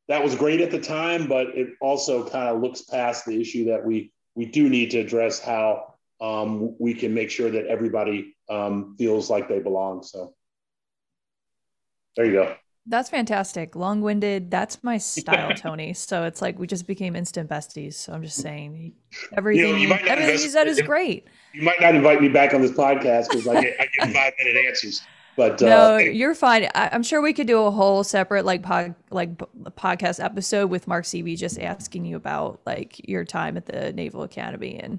that 0.08 0.22
was 0.22 0.34
great 0.34 0.60
at 0.60 0.70
the 0.70 0.80
time, 0.80 1.28
but 1.28 1.48
it 1.48 1.68
also 1.80 2.28
kind 2.28 2.48
of 2.48 2.60
looks 2.60 2.82
past 2.82 3.24
the 3.24 3.40
issue 3.40 3.66
that 3.66 3.84
we 3.84 4.12
we 4.34 4.44
do 4.44 4.68
need 4.68 4.90
to 4.90 4.98
address 4.98 5.40
how 5.40 5.94
um, 6.20 6.76
we 6.78 6.94
can 6.94 7.14
make 7.14 7.30
sure 7.30 7.50
that 7.50 7.66
everybody 7.66 8.36
um, 8.48 8.94
feels 8.98 9.30
like 9.30 9.48
they 9.48 9.60
belong. 9.60 10.02
So 10.02 10.34
there 12.16 12.26
you 12.26 12.32
go. 12.32 12.54
That's 12.90 13.08
fantastic. 13.08 13.76
Long 13.76 14.00
winded. 14.00 14.50
That's 14.50 14.82
my 14.82 14.98
style, 14.98 15.54
Tony. 15.54 15.94
So 15.94 16.24
it's 16.24 16.42
like 16.42 16.58
we 16.58 16.66
just 16.66 16.88
became 16.88 17.14
instant 17.14 17.48
besties. 17.48 17.94
So 17.94 18.12
I'm 18.12 18.24
just 18.24 18.36
saying 18.36 18.92
everything, 19.36 19.78
you 19.78 19.88
know, 19.88 19.94
you 19.94 20.08
everything 20.08 20.32
you 20.32 20.50
said 20.50 20.66
is 20.66 20.82
great. 20.82 21.28
You 21.54 21.62
might 21.62 21.80
not 21.80 21.94
invite 21.94 22.20
me 22.20 22.28
back 22.28 22.52
on 22.52 22.60
this 22.62 22.72
podcast 22.72 23.28
because 23.28 23.46
I 23.46 23.62
get, 23.62 23.80
I 23.80 23.86
get 23.96 24.12
five 24.14 24.32
minute 24.38 24.66
answers. 24.66 25.02
But 25.36 25.60
no, 25.60 25.94
uh, 25.94 25.98
you're 25.98 26.34
fine. 26.34 26.68
I, 26.74 26.92
am 26.92 27.04
sure 27.04 27.22
we 27.22 27.32
could 27.32 27.46
do 27.46 27.62
a 27.62 27.70
whole 27.70 28.02
separate 28.02 28.44
like 28.44 28.62
pod 28.62 28.96
like 29.10 29.38
podcast 29.38 30.22
episode 30.22 30.68
with 30.68 30.88
Mark 30.88 31.04
Seavey 31.04 31.38
just 31.38 31.60
asking 31.60 32.06
you 32.06 32.16
about 32.16 32.60
like 32.66 33.08
your 33.08 33.24
time 33.24 33.56
at 33.56 33.66
the 33.66 33.92
Naval 33.92 34.24
Academy 34.24 34.80
and 34.80 34.98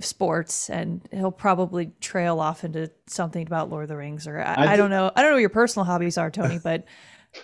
sports 0.00 0.70
and 0.70 1.06
he'll 1.12 1.30
probably 1.30 1.92
trail 2.00 2.40
off 2.40 2.64
into 2.64 2.90
something 3.06 3.46
about 3.46 3.70
Lord 3.70 3.84
of 3.84 3.88
the 3.88 3.96
Rings 3.96 4.26
or 4.26 4.40
I, 4.40 4.54
I, 4.54 4.72
I 4.72 4.76
don't 4.76 4.90
know. 4.90 5.12
I 5.14 5.22
don't 5.22 5.30
know 5.30 5.36
what 5.36 5.40
your 5.40 5.50
personal 5.50 5.84
hobbies 5.84 6.18
are, 6.18 6.30
Tony, 6.30 6.58
but 6.62 6.84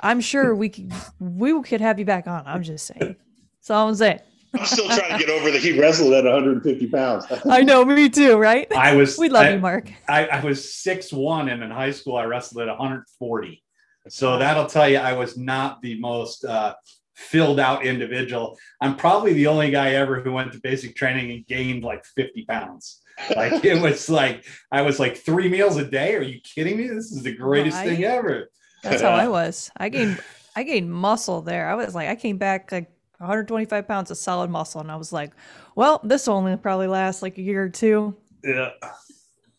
I'm 0.01 0.21
sure 0.21 0.55
we 0.55 0.69
could 0.69 0.93
we 1.19 1.61
could 1.63 1.81
have 1.81 1.99
you 1.99 2.05
back 2.05 2.27
on. 2.27 2.45
I'm 2.47 2.63
just 2.63 2.87
saying. 2.87 3.17
That's 3.59 3.71
all 3.71 3.89
I'm 3.89 3.95
saying. 3.95 4.21
I'm 4.55 4.65
still 4.65 4.89
trying 4.89 5.19
to 5.19 5.19
get 5.19 5.29
over 5.29 5.51
that 5.51 5.61
he 5.61 5.79
wrestled 5.79 6.13
at 6.15 6.25
150 6.25 6.87
pounds. 6.89 7.27
I 7.51 7.63
know, 7.63 7.85
me 7.85 8.09
too, 8.09 8.37
right? 8.37 8.67
I 8.75 8.95
was 8.95 9.19
we 9.19 9.29
love 9.29 9.47
I, 9.47 9.51
you, 9.55 9.59
Mark. 9.59 9.91
I, 10.09 10.27
I 10.27 10.45
was 10.45 10.75
six 10.75 11.13
one 11.13 11.49
and 11.49 11.63
in 11.63 11.71
high 11.71 11.91
school 11.91 12.17
I 12.17 12.25
wrestled 12.25 12.63
at 12.63 12.69
140. 12.69 13.63
So 14.09 14.39
that'll 14.39 14.67
tell 14.67 14.89
you 14.89 14.99
I 14.99 15.15
was 15.15 15.37
not 15.37 15.83
the 15.83 15.99
most 15.99 16.45
uh, 16.45 16.75
filled 17.17 17.59
out 17.59 17.85
individual. 17.85 18.57
I'm 18.81 18.95
probably 18.97 19.33
the 19.33 19.49
only 19.49 19.71
guy 19.71 19.95
ever 19.95 20.21
who 20.21 20.33
went 20.33 20.53
to 20.53 20.61
basic 20.61 20.95
training 20.95 21.33
and 21.33 21.47
gained 21.47 21.83
like 21.83 22.05
50 22.05 22.45
pounds. 22.45 23.03
Like 23.35 23.65
it 23.65 23.81
was 23.81 24.09
like 24.09 24.45
I 24.71 24.83
was 24.83 25.01
like 25.01 25.17
three 25.17 25.49
meals 25.49 25.77
a 25.77 25.85
day. 25.85 26.15
Are 26.15 26.23
you 26.23 26.41
kidding 26.41 26.77
me? 26.77 26.87
This 26.87 27.11
is 27.11 27.23
the 27.23 27.35
greatest 27.35 27.79
Right. 27.79 27.89
thing 27.89 28.05
ever. 28.05 28.51
That's 28.91 29.03
how 29.03 29.11
I 29.11 29.29
was. 29.29 29.71
I 29.77 29.89
gained 29.89 30.21
I 30.55 30.63
gained 30.63 30.91
muscle 30.93 31.43
there. 31.43 31.69
I 31.69 31.75
was 31.75 31.95
like, 31.95 32.09
I 32.09 32.17
came 32.17 32.39
back 32.39 32.73
like 32.73 32.91
125 33.19 33.87
pounds 33.89 34.11
of 34.11 34.17
solid 34.17 34.51
muscle, 34.51 34.81
and 34.81 34.91
I 34.91 34.97
was 34.97 35.13
like, 35.13 35.33
well, 35.75 36.01
this 36.05 36.27
will 36.27 36.35
only 36.35 36.57
probably 36.57 36.87
last 36.87 37.23
like 37.23 37.37
a 37.39 37.43
year 37.43 37.65
or 37.65 37.69
two. 37.69 38.17
Yeah. 38.45 38.71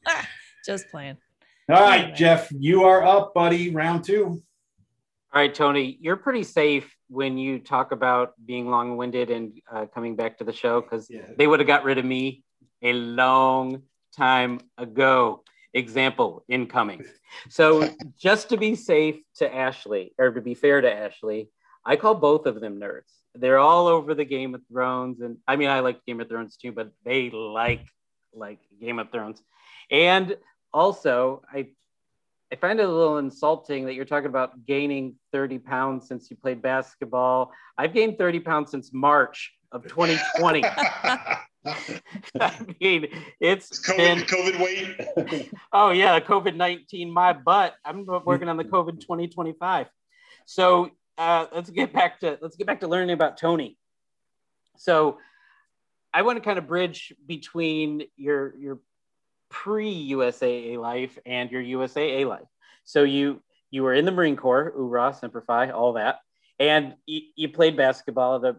Just 0.66 0.90
playing. 0.90 1.18
All 1.70 1.82
right, 1.82 2.16
Jeff, 2.16 2.50
you 2.58 2.84
are 2.86 3.06
up, 3.06 3.34
buddy. 3.34 3.72
Round 3.72 4.04
two. 4.04 4.42
All 5.34 5.42
right, 5.42 5.54
Tony, 5.54 5.98
you're 6.00 6.16
pretty 6.16 6.44
safe 6.44 6.94
when 7.10 7.38
you 7.38 7.60
talk 7.60 7.92
about 7.92 8.34
being 8.46 8.70
long-winded 8.70 9.30
and 9.30 9.62
uh, 9.72 9.86
coming 9.94 10.16
back 10.16 10.38
to 10.38 10.44
the 10.44 10.54
show 10.54 10.82
because 10.82 11.10
Yeah. 11.10 11.22
they 11.38 11.46
would 11.48 11.60
have 11.60 11.68
got 11.68 11.84
rid 11.84 11.98
of 11.98 12.06
me 12.06 12.44
a 12.82 12.94
long 12.94 13.84
time 14.16 14.62
ago. 14.78 15.44
Example 15.78 16.44
incoming. 16.50 17.06
So 17.50 17.88
just 18.18 18.50
to 18.50 18.58
be 18.58 18.76
safe 18.76 19.18
to 19.36 19.54
Ashley, 19.54 20.14
or 20.18 20.32
to 20.32 20.42
be 20.42 20.56
fair 20.56 20.82
to 20.82 20.92
Ashley, 20.92 21.50
I 21.86 21.96
call 21.98 22.16
both 22.16 22.48
of 22.48 22.60
them 22.60 22.80
nerds. 22.80 23.12
They're 23.36 23.60
all 23.60 23.86
over 23.88 24.16
the 24.16 24.26
Game 24.26 24.56
of 24.56 24.62
Thrones, 24.72 25.22
and 25.22 25.38
I 25.48 25.56
mean 25.56 25.70
I 25.70 25.82
like 25.82 26.04
Game 26.06 26.20
of 26.20 26.30
Thrones 26.30 26.58
too, 26.58 26.72
but 26.72 26.92
they 27.06 27.30
like 27.30 27.86
like 28.34 28.60
Game 28.82 28.98
of 28.98 29.12
Thrones. 29.12 29.44
And 29.92 30.36
also, 30.74 31.44
I 31.54 31.68
I 32.52 32.56
find 32.56 32.80
it 32.80 32.90
a 32.90 32.92
little 32.92 33.20
insulting 33.20 33.86
that 33.86 33.94
you're 33.94 34.06
talking 34.06 34.30
about 34.30 34.66
gaining 34.66 35.16
30 35.32 35.60
pounds 35.60 36.08
since 36.08 36.32
you 36.32 36.38
played 36.38 36.62
basketball. 36.62 37.52
I've 37.78 37.94
gained 37.94 38.18
30 38.18 38.40
pounds 38.40 38.72
since 38.72 38.92
March 38.92 39.54
of 39.72 39.84
2020. 39.84 40.64
I 42.40 42.54
mean, 42.80 43.08
it's 43.40 43.88
been 43.96 44.20
COVID, 44.20 44.58
COVID 44.58 44.60
weight. 44.60 45.52
oh 45.74 45.92
yeah, 45.92 46.20
COVID 46.20 46.56
nineteen, 46.56 47.12
my 47.12 47.34
butt. 47.34 47.76
I'm 47.84 48.06
working 48.06 48.50
on 48.50 48.58
the 48.58 48.64
COVID 48.64 49.06
twenty 49.06 49.28
twenty 49.28 49.54
five. 49.60 49.88
So 50.46 50.92
uh, 51.18 51.48
let's 51.54 51.70
get 51.70 51.94
back 51.94 52.20
to 52.22 52.38
let's 52.42 52.56
get 52.56 52.68
back 52.68 52.82
to 52.82 52.88
learning 52.88 53.14
about 53.14 53.38
Tony. 53.38 53.78
So 54.78 55.18
I 56.14 56.22
want 56.22 56.38
to 56.38 56.44
kind 56.44 56.58
of 56.58 56.68
bridge 56.68 57.14
between 57.26 58.04
your 58.16 58.56
your 58.58 58.80
pre 59.50 60.12
USAA 60.12 60.80
life 60.80 61.18
and 61.26 61.52
your 61.52 61.62
USAA 61.62 62.28
life. 62.28 62.48
So 62.84 63.04
you 63.04 63.42
you 63.72 63.84
were 63.84 63.94
in 63.94 64.06
the 64.06 64.12
Marine 64.12 64.38
Corps, 64.38 64.74
Oorah, 64.78 65.16
Semper 65.20 65.42
Fi, 65.42 65.72
all 65.72 65.94
that, 65.94 66.20
and 66.60 66.96
you, 67.06 67.22
you 67.36 67.50
played 67.50 67.76
basketball 67.76 68.38
at 68.38 68.56
a 68.56 68.58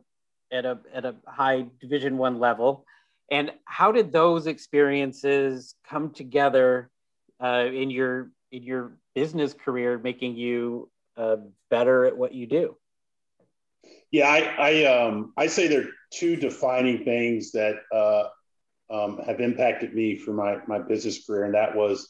at 0.52 0.64
a 0.64 0.78
at 0.92 1.04
a 1.04 1.14
high 1.26 1.66
Division 1.80 2.18
One 2.18 2.38
level. 2.38 2.84
And 3.30 3.52
how 3.64 3.92
did 3.92 4.12
those 4.12 4.46
experiences 4.46 5.74
come 5.88 6.10
together 6.10 6.90
uh, 7.42 7.66
in 7.72 7.90
your 7.90 8.30
in 8.50 8.62
your 8.62 8.96
business 9.14 9.52
career, 9.52 9.98
making 9.98 10.36
you 10.36 10.90
uh, 11.16 11.36
better 11.70 12.06
at 12.06 12.16
what 12.16 12.32
you 12.32 12.46
do? 12.46 12.76
Yeah, 14.10 14.28
I 14.28 14.40
I, 14.58 14.84
um, 14.84 15.32
I 15.36 15.46
say 15.46 15.68
there 15.68 15.82
are 15.82 15.90
two 16.10 16.36
defining 16.36 17.04
things 17.04 17.52
that 17.52 17.76
uh, 17.92 18.28
um, 18.90 19.18
have 19.18 19.40
impacted 19.40 19.94
me 19.94 20.16
for 20.16 20.32
my 20.32 20.58
my 20.66 20.78
business 20.78 21.24
career, 21.26 21.44
and 21.44 21.54
that 21.54 21.76
was 21.76 22.08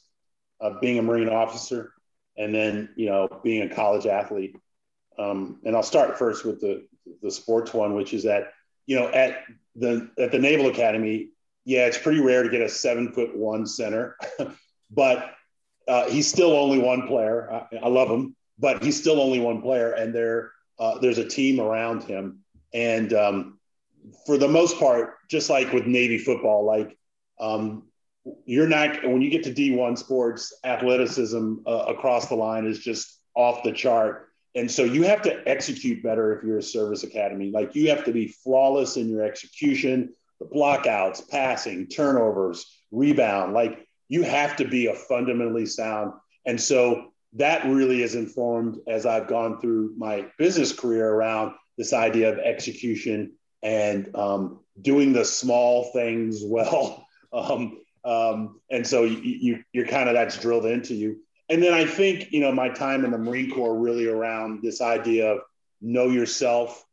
uh, 0.61 0.79
being 0.81 0.99
a 0.99 1.03
Marine 1.03 1.29
officer, 1.29 1.93
and 2.37 2.55
then 2.55 2.91
you 2.97 3.07
know 3.07 3.29
being 3.43 3.63
a 3.63 3.75
college 3.75 4.07
athlete. 4.07 4.57
Um, 5.19 5.61
and 5.65 5.75
I'll 5.75 5.83
start 5.83 6.17
first 6.17 6.45
with 6.45 6.61
the 6.61 6.87
the 7.23 7.31
sports 7.31 7.75
one, 7.75 7.95
which 7.95 8.15
is 8.15 8.23
that 8.25 8.53
you 8.89 8.99
know 8.99 9.09
at 9.09 9.45
the 9.77 10.11
at 10.19 10.33
the 10.33 10.39
Naval 10.39 10.67
Academy, 10.67 11.29
yeah, 11.65 11.87
it's 11.87 11.99
pretty 11.99 12.21
rare 12.21 12.43
to 12.43 12.49
get 12.49 12.63
a 12.63 12.69
seven 12.69 13.13
foot 13.13 13.37
one 13.37 13.67
center, 13.67 14.17
but 14.91 15.35
uh, 15.87 16.09
he's 16.09 16.27
still 16.27 16.53
only 16.53 16.79
one 16.79 17.07
player. 17.07 17.53
I, 17.53 17.77
I 17.77 17.89
love 17.89 18.09
him, 18.09 18.35
but 18.59 18.83
he's 18.83 18.99
still 18.99 19.21
only 19.21 19.41
one 19.41 19.61
player, 19.61 19.93
and 19.93 20.15
there 20.15 20.53
uh, 20.79 20.99
there's 20.99 21.19
a 21.19 21.29
team 21.29 21.61
around 21.61 22.03
him, 22.05 22.39
and 22.73 23.13
um, 23.13 23.59
for 24.25 24.39
the 24.39 24.49
most 24.49 24.79
part, 24.79 25.17
just 25.29 25.51
like 25.51 25.71
with 25.73 25.87
Navy 25.87 26.17
football, 26.17 26.65
like 26.65 26.97
um, 27.39 27.85
you're 28.47 28.69
not 28.69 29.05
when 29.05 29.21
you 29.21 29.29
get 29.31 29.45
to 29.45 29.53
D1 29.53 29.99
sports, 29.99 30.59
athleticism 30.65 31.57
uh, 31.67 31.85
across 31.89 32.29
the 32.29 32.37
line 32.37 32.67
is 32.67 32.79
just 32.79 33.21
off 33.35 33.63
the 33.63 33.73
chart. 33.73 34.28
And 34.59 34.69
so 34.69 34.83
you 34.83 35.05
have 35.05 35.23
to 35.23 35.49
execute 35.49 36.03
better 36.03 36.37
if 36.37 36.43
you're 36.43 36.59
a 36.59 36.63
service 36.63 37.05
academy. 37.05 37.53
Like 37.53 37.77
you 37.77 37.91
have 37.91 38.05
to 38.07 38.13
be 38.13 38.27
flawless 38.27 38.97
in 38.97 39.09
your 39.09 39.23
execution, 39.23 40.13
the 40.41 40.47
blockouts, 40.47 41.29
passing, 41.29 41.87
turnovers, 41.87 42.67
rebound. 42.91 43.55
Like 43.55 43.87
you 44.09 44.25
have 44.25 44.57
to 44.57 44.67
be 44.67 44.87
a 44.87 44.95
fundamentally 44.95 45.65
sound. 45.65 46.13
And 46.45 46.61
so 46.61 47.13
that 47.35 47.67
really 47.67 48.03
is 48.03 48.17
informed 48.17 48.79
as 48.89 49.07
I've 49.07 49.29
gone 49.29 49.61
through 49.61 49.95
my 49.97 50.27
business 50.39 50.73
career 50.73 51.09
around 51.09 51.55
this 51.77 51.93
idea 51.93 52.33
of 52.33 52.41
execution 52.41 53.35
and 53.63 54.11
um, 54.17 54.59
doing 54.83 55.13
the 55.13 55.25
small 55.25 55.93
things 55.93 56.41
well. 56.45 57.07
Um, 57.33 57.81
um, 58.05 58.61
and 58.71 58.85
so 58.85 59.05
you, 59.05 59.19
you, 59.19 59.65
you're 59.73 59.87
kind 59.87 60.09
of 60.09 60.17
that's 60.17 60.37
drilled 60.37 60.67
into 60.67 60.95
you. 60.95 61.21
And 61.49 61.63
then 61.63 61.73
I 61.73 61.87
think, 61.87 62.31
you 62.31 62.41
know, 62.41 62.53
my 62.53 62.69
time 62.69 63.05
in 63.05 63.11
the 63.11 63.19
Marine 63.19 63.51
Corps 63.51 63.79
really 63.79 64.07
around 64.07 64.63
this 64.63 64.81
idea 64.81 65.33
of 65.33 65.41
know 65.81 66.09
yourself, 66.09 66.85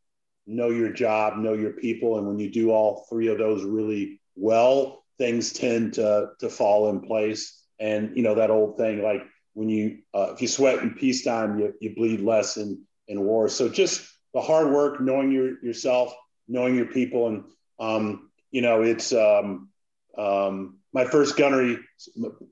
know 0.46 0.70
your 0.70 0.90
job, 0.90 1.36
know 1.36 1.52
your 1.52 1.72
people. 1.72 2.18
And 2.18 2.26
when 2.26 2.38
you 2.38 2.50
do 2.50 2.70
all 2.70 3.06
three 3.10 3.28
of 3.28 3.38
those 3.38 3.64
really 3.64 4.20
well, 4.34 5.04
things 5.18 5.52
tend 5.52 5.94
to, 5.94 6.30
to 6.40 6.48
fall 6.48 6.88
in 6.88 7.00
place. 7.00 7.62
And, 7.78 8.16
you 8.16 8.22
know, 8.22 8.36
that 8.36 8.50
old 8.50 8.78
thing, 8.78 9.02
like 9.02 9.22
when 9.52 9.68
you, 9.68 9.98
uh, 10.14 10.32
if 10.32 10.40
you 10.40 10.48
sweat 10.48 10.78
in 10.78 10.94
peacetime, 10.94 11.58
you, 11.58 11.74
you 11.80 11.94
bleed 11.94 12.20
less 12.20 12.56
in, 12.56 12.82
in 13.08 13.20
war. 13.20 13.48
So 13.48 13.68
just 13.68 14.08
the 14.32 14.40
hard 14.40 14.72
work, 14.72 15.00
knowing 15.00 15.32
your, 15.32 15.62
yourself, 15.62 16.14
knowing 16.48 16.76
your 16.76 16.86
people. 16.86 17.28
And, 17.28 17.44
um, 17.78 18.30
you 18.50 18.62
know, 18.62 18.82
it's, 18.82 19.12
um, 19.12 19.68
um, 20.16 20.78
my 20.96 21.04
first 21.04 21.36
gunnery 21.36 21.78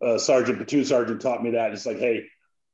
uh, 0.02 0.18
sergeant, 0.18 0.58
platoon 0.58 0.84
sergeant 0.84 1.22
taught 1.22 1.42
me 1.42 1.52
that. 1.52 1.72
It's 1.72 1.86
like, 1.86 1.98
hey, 1.98 2.26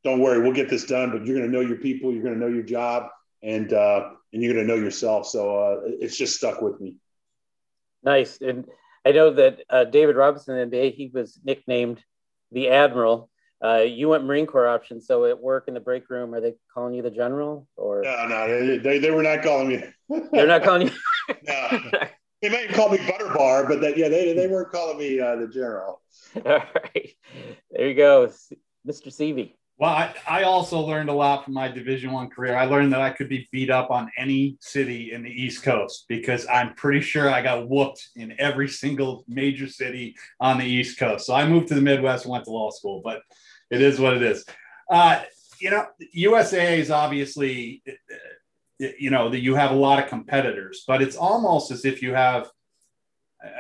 don't 0.03 0.19
worry, 0.19 0.43
we'll 0.43 0.53
get 0.53 0.69
this 0.69 0.85
done. 0.85 1.13
But 1.13 1.25
you're 1.25 1.39
going 1.39 1.49
to 1.49 1.57
know 1.57 1.61
your 1.61 1.79
people, 1.79 2.13
you're 2.13 2.25
going 2.25 2.35
to 2.35 2.41
know 2.41 2.53
your 2.53 2.65
job, 2.65 3.07
and 3.41 3.73
uh, 3.73 4.11
and 4.33 4.43
you're 4.43 4.53
going 4.53 4.67
to 4.67 4.75
know 4.75 4.83
yourself. 4.83 5.29
So 5.29 5.59
uh, 5.59 5.81
it's 6.01 6.17
just 6.17 6.37
stuck 6.37 6.61
with 6.61 6.81
me. 6.81 6.97
Nice, 8.03 8.41
and 8.41 8.67
I 9.07 9.13
know 9.13 9.31
that 9.35 9.61
uh, 9.71 9.85
David 9.85 10.17
Robinson 10.17 10.59
in 10.59 10.71
the 10.71 10.77
NBA, 10.77 10.95
he 10.95 11.09
was 11.15 11.39
nicknamed 11.45 12.03
the 12.51 12.71
Admiral. 12.71 13.31
Uh, 13.63 13.85
you 13.87 14.09
went 14.09 14.25
Marine 14.25 14.47
Corps 14.47 14.67
option, 14.67 15.01
so 15.01 15.27
at 15.27 15.41
work 15.41 15.69
in 15.69 15.75
the 15.75 15.81
break 15.81 16.11
room, 16.11 16.35
are 16.35 16.41
they 16.41 16.55
calling 16.75 16.95
you 16.95 17.03
the 17.03 17.11
General 17.13 17.69
or? 17.77 18.03
No, 18.03 18.27
no, 18.27 18.67
they, 18.67 18.79
they, 18.79 18.99
they 18.99 19.11
were 19.13 19.23
not 19.23 19.45
calling 19.45 19.69
me. 19.69 19.85
They're 20.33 20.49
not 20.49 20.65
calling 20.65 20.89
you. 20.89 21.35
no. 21.47 21.81
They 22.43 22.49
may 22.49 22.67
have 22.67 22.75
called 22.75 22.93
me 22.93 22.99
Butterbar, 22.99 23.69
but 23.69 23.81
that, 23.83 23.99
yeah, 23.99 24.09
they, 24.09 24.33
they 24.33 24.47
weren't 24.47 24.73
calling 24.73 24.99
me 24.99 25.21
uh, 25.21 25.37
the 25.37 25.49
general. 25.49 26.01
All 26.37 26.43
right, 26.45 27.11
there 27.71 27.89
you 27.89 27.95
go, 27.95 28.31
Mr. 28.87 29.09
Seavey. 29.09 29.55
Well, 29.81 29.91
I, 29.91 30.15
I 30.29 30.43
also 30.43 30.81
learned 30.81 31.09
a 31.09 31.15
lot 31.15 31.45
from 31.45 31.55
my 31.55 31.69
Division 31.69 32.13
One 32.13 32.29
career. 32.29 32.55
I 32.55 32.67
learned 32.67 32.93
that 32.93 33.01
I 33.01 33.11
could 33.11 33.31
be 33.31 33.49
beat 33.51 33.71
up 33.71 33.91
on 33.91 34.11
any 34.19 34.59
city 34.61 35.13
in 35.13 35.23
the 35.23 35.31
East 35.31 35.63
Coast 35.63 36.05
because 36.07 36.47
I'm 36.49 36.75
pretty 36.75 37.01
sure 37.01 37.31
I 37.31 37.41
got 37.41 37.67
whooped 37.67 38.11
in 38.15 38.35
every 38.39 38.69
single 38.69 39.25
major 39.27 39.67
city 39.67 40.17
on 40.39 40.59
the 40.59 40.67
East 40.67 40.99
Coast. 40.99 41.25
So 41.25 41.35
I 41.35 41.49
moved 41.49 41.69
to 41.69 41.75
the 41.75 41.81
Midwest 41.81 42.27
and 42.27 42.33
went 42.33 42.45
to 42.45 42.51
law 42.51 42.71
school, 42.71 43.01
but 43.03 43.23
it 43.71 43.81
is 43.81 43.99
what 43.99 44.15
it 44.15 44.23
is. 44.23 44.45
Uh, 44.91 45.23
you 45.61 45.71
know, 45.71 45.87
USA 46.13 46.79
is 46.79 46.91
obviously, 46.91 47.83
you 48.99 49.11
know, 49.11 49.29
that 49.29 49.41
you 49.41 49.55
have 49.55 49.73
a 49.73 49.75
lot 49.75 50.03
of 50.03 50.09
competitors, 50.09 50.85
but 50.87 51.03
it's 51.03 51.17
almost 51.17 51.71
as 51.71 51.85
if 51.85 52.03
you 52.03 52.15
have 52.15 52.51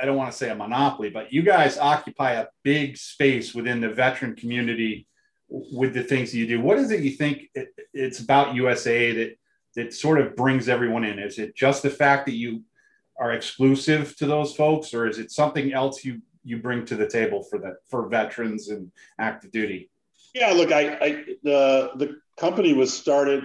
I 0.01 0.05
don't 0.05 0.17
want 0.17 0.31
to 0.31 0.37
say 0.37 0.51
a 0.51 0.55
monopoly, 0.55 1.11
but 1.11 1.33
you 1.33 1.43
guys 1.43 1.79
occupy 1.79 2.33
a 2.33 2.49
big 2.63 2.97
space 2.99 3.55
within 3.55 3.81
the 3.81 3.89
veteran 3.89 4.37
community 4.37 5.07
with 5.49 5.95
the 5.95 6.03
things 6.03 6.31
that 6.31 6.39
you 6.39 6.47
do. 6.47 6.61
What 6.61 6.79
is 6.79 6.91
it 6.91 7.01
you 7.01 7.13
think 7.13 7.49
it, 7.55 7.69
it's 7.95 8.21
about 8.21 8.55
USA 8.55 9.13
that 9.13 9.37
that 9.77 9.95
sort 9.95 10.21
of 10.21 10.37
brings 10.37 10.69
everyone 10.69 11.05
in? 11.05 11.19
Is 11.19 11.39
it 11.39 11.57
just 11.57 11.83
the 11.83 11.91
fact 11.91 12.27
that 12.27 12.35
you 12.35 12.63
are 13.19 13.33
exclusive 13.33 14.17
to 14.17 14.27
those 14.27 14.55
folks, 14.55 14.93
or 14.93 15.09
is 15.09 15.19
it 15.19 15.31
something 15.31 15.73
else 15.73 16.05
you 16.05 16.21
you 16.45 16.59
bring 16.59 16.85
to 16.87 16.97
the 16.97 17.09
table 17.09 17.43
for 17.43 17.59
that 17.61 17.77
for 17.89 18.09
veterans 18.09 18.69
and 18.69 18.93
active 19.19 19.51
duty? 19.51 19.91
Yeah, 20.35 20.53
look, 20.53 20.73
I, 20.73 20.95
I 20.95 21.25
the 21.43 21.91
the 21.97 22.17
company 22.39 22.75
was 22.75 22.97
started 22.97 23.45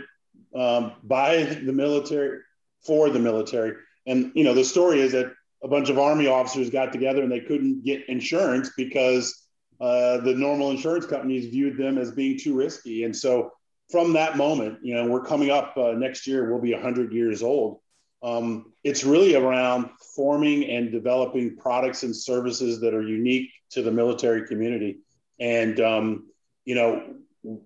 um, 0.56 0.94
by 1.04 1.44
the 1.44 1.74
military 1.74 2.40
for 2.86 3.10
the 3.10 3.20
military, 3.20 3.74
and 4.06 4.32
you 4.36 4.44
know 4.44 4.54
the 4.54 4.64
story 4.64 5.00
is 5.02 5.12
that 5.12 5.34
a 5.64 5.68
bunch 5.68 5.90
of 5.90 5.98
army 5.98 6.28
officers 6.28 6.70
got 6.70 6.92
together 6.92 7.24
and 7.24 7.32
they 7.32 7.40
couldn't 7.40 7.84
get 7.84 8.08
insurance 8.08 8.72
because 8.78 9.48
uh, 9.82 10.18
the 10.20 10.34
normal 10.34 10.72
insurance 10.72 11.06
companies 11.06 11.48
viewed 11.48 11.78
them 11.78 11.98
as 11.98 12.12
being 12.12 12.38
too 12.38 12.56
risky. 12.56 13.04
And 13.04 13.16
so 13.16 13.52
from 13.92 14.14
that 14.14 14.38
moment, 14.38 14.80
you 14.84 14.94
know, 14.94 15.08
we're 15.08 15.24
coming 15.24 15.50
up 15.50 15.76
uh, 15.78 15.92
next 15.94 16.28
year, 16.28 16.50
we'll 16.50 16.62
be 16.62 16.74
100 16.74 17.12
years 17.12 17.44
old. 17.44 17.80
Um, 18.24 18.74
it's 18.84 19.04
really 19.04 19.36
around 19.36 19.90
forming 20.16 20.66
and 20.70 20.92
developing 20.92 21.58
products 21.58 22.04
and 22.04 22.16
services 22.16 22.80
that 22.82 22.94
are 22.94 23.02
unique 23.02 23.52
to 23.72 23.82
the 23.82 23.92
military 23.92 24.48
community. 24.48 25.00
And, 25.40 25.80
um, 25.80 26.28
you 26.64 26.76
know, 26.76 27.16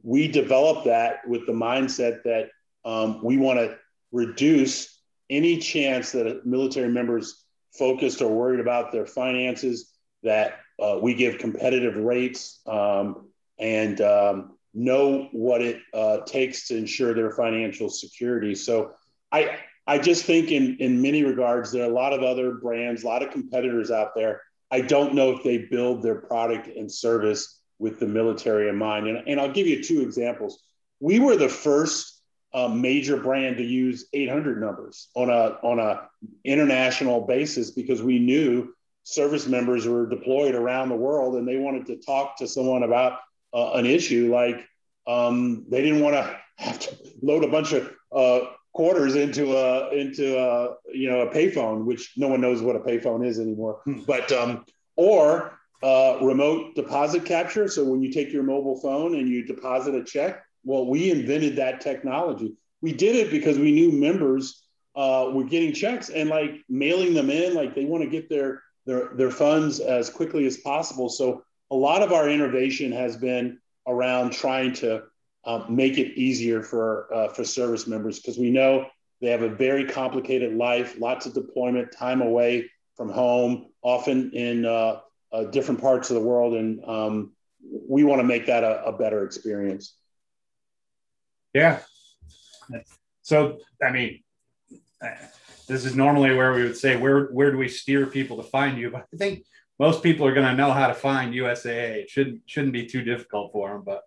we 0.03 0.27
develop 0.27 0.85
that 0.85 1.27
with 1.27 1.45
the 1.45 1.53
mindset 1.53 2.23
that 2.23 2.49
um, 2.85 3.23
we 3.23 3.37
want 3.37 3.59
to 3.59 3.77
reduce 4.11 4.99
any 5.29 5.59
chance 5.59 6.11
that 6.11 6.45
military 6.45 6.89
members 6.89 7.43
focused 7.77 8.21
or 8.21 8.33
worried 8.33 8.59
about 8.59 8.91
their 8.91 9.05
finances, 9.05 9.91
that 10.23 10.59
uh, 10.81 10.97
we 11.01 11.13
give 11.13 11.37
competitive 11.37 11.95
rates 11.95 12.61
um, 12.65 13.27
and 13.59 14.01
um, 14.01 14.57
know 14.73 15.29
what 15.31 15.61
it 15.61 15.81
uh, 15.93 16.19
takes 16.25 16.67
to 16.67 16.77
ensure 16.77 17.13
their 17.13 17.31
financial 17.31 17.89
security. 17.89 18.55
So 18.55 18.93
I, 19.31 19.57
I 19.85 19.97
just 19.97 20.25
think 20.25 20.51
in, 20.51 20.77
in 20.77 21.01
many 21.01 21.23
regards, 21.23 21.71
there 21.71 21.83
are 21.83 21.91
a 21.91 21.93
lot 21.93 22.13
of 22.13 22.23
other 22.23 22.53
brands, 22.53 23.03
a 23.03 23.07
lot 23.07 23.23
of 23.23 23.31
competitors 23.31 23.91
out 23.91 24.15
there. 24.15 24.41
I 24.71 24.81
don't 24.81 25.13
know 25.13 25.31
if 25.31 25.43
they 25.43 25.57
build 25.57 26.03
their 26.03 26.21
product 26.21 26.67
and 26.67 26.91
service 26.91 27.59
with 27.79 27.99
the 27.99 28.05
military 28.05 28.69
in 28.69 28.75
mind. 28.75 29.07
And, 29.07 29.27
and 29.27 29.39
I'll 29.39 29.51
give 29.51 29.67
you 29.67 29.83
two 29.83 30.01
examples. 30.01 30.61
We 30.99 31.19
were 31.19 31.35
the 31.35 31.49
first 31.49 32.18
uh, 32.53 32.67
major 32.67 33.17
brand 33.17 33.57
to 33.57 33.63
use 33.63 34.07
800 34.13 34.59
numbers 34.59 35.09
on 35.15 35.29
a 35.29 35.57
on 35.61 35.79
a 35.79 36.09
international 36.43 37.21
basis 37.21 37.71
because 37.71 38.01
we 38.01 38.19
knew 38.19 38.73
service 39.03 39.47
members 39.47 39.87
were 39.87 40.07
deployed 40.07 40.55
around 40.55 40.89
the 40.89 40.95
world 40.95 41.35
and 41.35 41.47
they 41.47 41.57
wanted 41.57 41.85
to 41.87 41.97
talk 41.97 42.37
to 42.37 42.47
someone 42.47 42.83
about 42.83 43.19
uh, 43.53 43.73
an 43.73 43.85
issue 43.85 44.31
like 44.33 44.67
um, 45.07 45.65
they 45.69 45.81
didn't 45.81 46.01
want 46.01 46.15
to 46.15 46.39
have 46.57 46.79
to 46.79 46.97
load 47.21 47.43
a 47.43 47.47
bunch 47.47 47.73
of 47.73 47.91
uh, 48.11 48.41
quarters 48.73 49.15
into 49.15 49.55
a 49.55 49.93
into 49.93 50.37
a 50.37 50.75
you 50.93 51.09
know 51.09 51.21
a 51.21 51.33
payphone, 51.33 51.85
which 51.85 52.13
no 52.17 52.27
one 52.27 52.41
knows 52.41 52.61
what 52.61 52.75
a 52.75 52.79
payphone 52.79 53.25
is 53.25 53.39
anymore. 53.39 53.81
Hmm. 53.85 54.01
But 54.05 54.31
um, 54.31 54.65
or 54.95 55.59
uh, 55.81 56.17
remote 56.21 56.75
deposit 56.75 57.25
capture. 57.25 57.67
So 57.67 57.83
when 57.83 58.01
you 58.01 58.11
take 58.11 58.31
your 58.31 58.43
mobile 58.43 58.79
phone 58.79 59.15
and 59.15 59.27
you 59.27 59.45
deposit 59.45 59.95
a 59.95 60.03
check, 60.03 60.43
well, 60.63 60.85
we 60.85 61.11
invented 61.11 61.55
that 61.57 61.81
technology. 61.81 62.55
We 62.81 62.93
did 62.93 63.15
it 63.15 63.31
because 63.31 63.57
we 63.57 63.71
knew 63.71 63.91
members 63.91 64.63
uh, 64.95 65.31
were 65.33 65.43
getting 65.43 65.73
checks 65.73 66.09
and 66.09 66.29
like 66.29 66.61
mailing 66.69 67.13
them 67.13 67.29
in, 67.29 67.53
like 67.53 67.75
they 67.75 67.85
want 67.85 68.03
to 68.03 68.09
get 68.09 68.29
their 68.29 68.63
their 68.85 69.09
their 69.15 69.31
funds 69.31 69.79
as 69.79 70.09
quickly 70.09 70.45
as 70.45 70.57
possible. 70.57 71.09
So 71.09 71.43
a 71.71 71.75
lot 71.75 72.01
of 72.01 72.11
our 72.11 72.29
innovation 72.29 72.91
has 72.91 73.15
been 73.15 73.59
around 73.87 74.31
trying 74.31 74.73
to 74.73 75.03
uh, 75.45 75.65
make 75.69 75.97
it 75.97 76.17
easier 76.19 76.61
for 76.61 77.13
uh, 77.13 77.27
for 77.29 77.43
service 77.43 77.87
members 77.87 78.19
because 78.19 78.37
we 78.37 78.49
know 78.49 78.87
they 79.21 79.29
have 79.29 79.41
a 79.41 79.49
very 79.49 79.85
complicated 79.85 80.55
life, 80.55 80.99
lots 80.99 81.25
of 81.25 81.33
deployment, 81.33 81.91
time 81.91 82.21
away 82.21 82.69
from 82.95 83.09
home, 83.09 83.67
often 83.81 84.31
in 84.31 84.65
uh, 84.65 84.99
uh 85.31 85.43
different 85.45 85.79
parts 85.79 86.09
of 86.09 86.15
the 86.15 86.21
world, 86.21 86.55
and 86.55 86.83
um, 86.85 87.31
we 87.61 88.03
want 88.03 88.19
to 88.19 88.27
make 88.27 88.45
that 88.47 88.63
a, 88.63 88.85
a 88.85 88.97
better 88.97 89.23
experience. 89.23 89.95
Yeah. 91.53 91.79
So, 93.21 93.59
I 93.83 93.91
mean, 93.91 94.23
uh, 95.01 95.09
this 95.67 95.85
is 95.85 95.95
normally 95.95 96.35
where 96.35 96.53
we 96.53 96.63
would 96.63 96.77
say, 96.77 96.97
where 96.97 97.25
where 97.27 97.51
do 97.51 97.57
we 97.57 97.69
steer 97.69 98.05
people 98.07 98.37
to 98.37 98.43
find 98.43 98.77
you? 98.77 98.89
But 98.89 99.05
I 99.13 99.17
think 99.17 99.45
most 99.77 100.03
people 100.03 100.25
are 100.25 100.33
going 100.33 100.47
to 100.47 100.55
know 100.55 100.71
how 100.71 100.87
to 100.87 100.93
find 100.93 101.33
USAA. 101.33 102.01
It 102.01 102.09
shouldn't 102.09 102.41
shouldn't 102.47 102.73
be 102.73 102.85
too 102.85 103.03
difficult 103.03 103.51
for 103.51 103.69
them. 103.69 103.83
But 103.85 104.01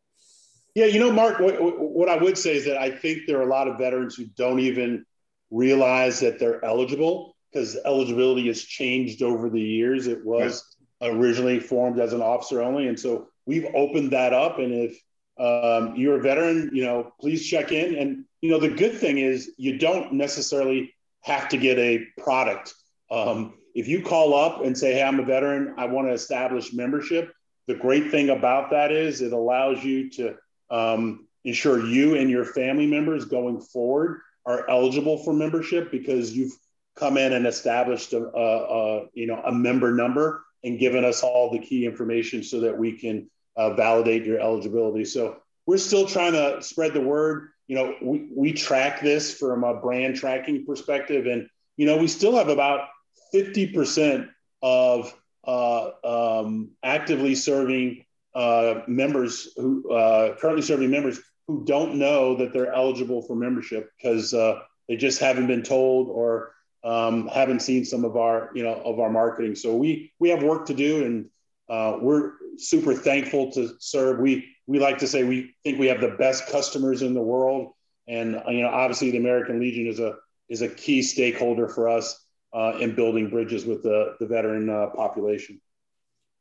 yeah, 0.74 0.86
you 0.86 1.00
know, 1.00 1.12
Mark, 1.12 1.38
what, 1.38 1.54
what 1.60 2.08
I 2.08 2.16
would 2.16 2.36
say 2.36 2.56
is 2.56 2.64
that 2.66 2.78
I 2.78 2.90
think 2.90 3.26
there 3.26 3.38
are 3.38 3.46
a 3.46 3.50
lot 3.50 3.68
of 3.68 3.78
veterans 3.78 4.16
who 4.16 4.26
don't 4.26 4.60
even 4.60 5.04
realize 5.50 6.20
that 6.20 6.38
they're 6.38 6.64
eligible 6.64 7.36
because 7.52 7.78
eligibility 7.84 8.46
has 8.48 8.62
changed 8.62 9.22
over 9.22 9.50
the 9.50 9.60
years. 9.60 10.06
It 10.06 10.24
was 10.24 10.76
originally 11.00 11.60
formed 11.60 12.00
as 12.00 12.12
an 12.12 12.22
officer 12.22 12.62
only, 12.62 12.88
and 12.88 12.98
so 12.98 13.28
we've 13.46 13.66
opened 13.74 14.12
that 14.12 14.32
up. 14.32 14.58
And 14.58 14.72
if 14.72 14.98
um, 15.42 15.96
you're 15.96 16.18
a 16.18 16.22
veteran, 16.22 16.70
you 16.72 16.84
know, 16.84 17.12
please 17.20 17.44
check 17.46 17.72
in. 17.72 17.96
And 17.96 18.24
you 18.40 18.50
know, 18.50 18.60
the 18.60 18.68
good 18.68 18.96
thing 18.96 19.18
is 19.18 19.50
you 19.56 19.78
don't 19.78 20.12
necessarily 20.12 20.94
have 21.22 21.48
to 21.50 21.56
get 21.56 21.78
a 21.78 22.06
product. 22.18 22.74
Um, 23.10 23.54
if 23.74 23.88
you 23.88 24.02
call 24.02 24.34
up 24.34 24.64
and 24.64 24.76
say, 24.76 24.94
Hey, 24.94 25.02
I'm 25.02 25.18
a 25.18 25.24
veteran, 25.24 25.74
I 25.78 25.86
want 25.86 26.08
to 26.08 26.12
establish 26.12 26.72
membership, 26.72 27.32
the 27.66 27.74
great 27.74 28.10
thing 28.10 28.30
about 28.30 28.70
that 28.70 28.92
is 28.92 29.20
it 29.20 29.32
allows 29.32 29.82
you 29.82 30.10
to 30.10 30.36
um, 30.70 31.26
ensure 31.44 31.84
you 31.84 32.16
and 32.16 32.30
your 32.30 32.44
family 32.44 32.86
members 32.86 33.24
going 33.24 33.60
forward 33.60 34.20
are 34.46 34.68
eligible 34.68 35.18
for 35.18 35.32
membership 35.32 35.90
because 35.90 36.32
you've 36.32 36.56
come 36.96 37.16
in 37.16 37.32
and 37.32 37.46
established 37.46 38.12
a, 38.12 38.18
a, 38.18 39.00
a 39.00 39.06
you 39.14 39.26
know 39.26 39.40
a 39.44 39.52
member 39.52 39.92
number 39.92 40.44
and 40.64 40.78
given 40.78 41.04
us 41.04 41.22
all 41.22 41.50
the 41.50 41.58
key 41.58 41.86
information 41.86 42.42
so 42.42 42.60
that 42.60 42.76
we 42.76 42.98
can 42.98 43.28
uh, 43.56 43.74
validate 43.74 44.24
your 44.24 44.40
eligibility. 44.40 45.04
So 45.04 45.38
we're 45.66 45.78
still 45.78 46.06
trying 46.06 46.32
to 46.32 46.62
spread 46.62 46.94
the 46.94 47.00
word. 47.00 47.48
You 47.68 47.76
know, 47.76 47.94
we, 48.02 48.28
we 48.34 48.52
track 48.52 49.00
this 49.00 49.34
from 49.34 49.64
a 49.64 49.74
brand 49.74 50.16
tracking 50.16 50.64
perspective, 50.66 51.26
and 51.26 51.48
you 51.76 51.86
know 51.86 51.96
we 51.96 52.08
still 52.08 52.36
have 52.36 52.48
about 52.48 52.88
50% 53.34 54.28
of 54.62 55.14
uh, 55.44 55.90
um, 56.04 56.70
actively 56.82 57.34
serving 57.34 58.04
uh, 58.34 58.80
members 58.86 59.52
who 59.56 59.90
uh, 59.90 60.36
currently 60.36 60.62
serving 60.62 60.90
members 60.90 61.20
who 61.46 61.64
don't 61.64 61.96
know 61.96 62.36
that 62.36 62.52
they're 62.52 62.72
eligible 62.72 63.22
for 63.22 63.34
membership 63.34 63.90
because 63.96 64.32
uh, 64.32 64.60
they 64.88 64.96
just 64.96 65.20
haven't 65.20 65.46
been 65.46 65.62
told 65.62 66.08
or 66.08 66.54
um, 66.84 67.28
haven't 67.28 67.60
seen 67.60 67.84
some 67.84 68.04
of 68.04 68.16
our 68.16 68.50
you 68.54 68.62
know 68.62 68.74
of 68.74 68.98
our 69.00 69.10
marketing. 69.10 69.54
So 69.54 69.76
we 69.76 70.12
we 70.18 70.30
have 70.30 70.42
work 70.42 70.66
to 70.66 70.74
do, 70.74 71.04
and 71.04 71.28
uh, 71.68 71.98
we're 72.00 72.32
super 72.58 72.94
thankful 72.94 73.52
to 73.52 73.74
serve. 73.78 74.20
We 74.20 74.48
we 74.66 74.78
like 74.78 74.98
to 74.98 75.06
say 75.06 75.24
we 75.24 75.54
think 75.64 75.78
we 75.78 75.86
have 75.86 76.00
the 76.00 76.16
best 76.18 76.48
customers 76.48 77.02
in 77.02 77.14
the 77.14 77.22
world, 77.22 77.72
and 78.08 78.40
you 78.48 78.62
know 78.62 78.68
obviously 78.68 79.10
the 79.10 79.18
American 79.18 79.60
Legion 79.60 79.86
is 79.86 80.00
a 80.00 80.16
is 80.48 80.62
a 80.62 80.68
key 80.68 81.02
stakeholder 81.02 81.68
for 81.68 81.88
us 81.88 82.22
uh, 82.52 82.76
in 82.78 82.94
building 82.94 83.30
bridges 83.30 83.64
with 83.64 83.82
the, 83.82 84.16
the 84.20 84.26
veteran 84.26 84.68
uh, 84.68 84.88
population. 84.94 85.60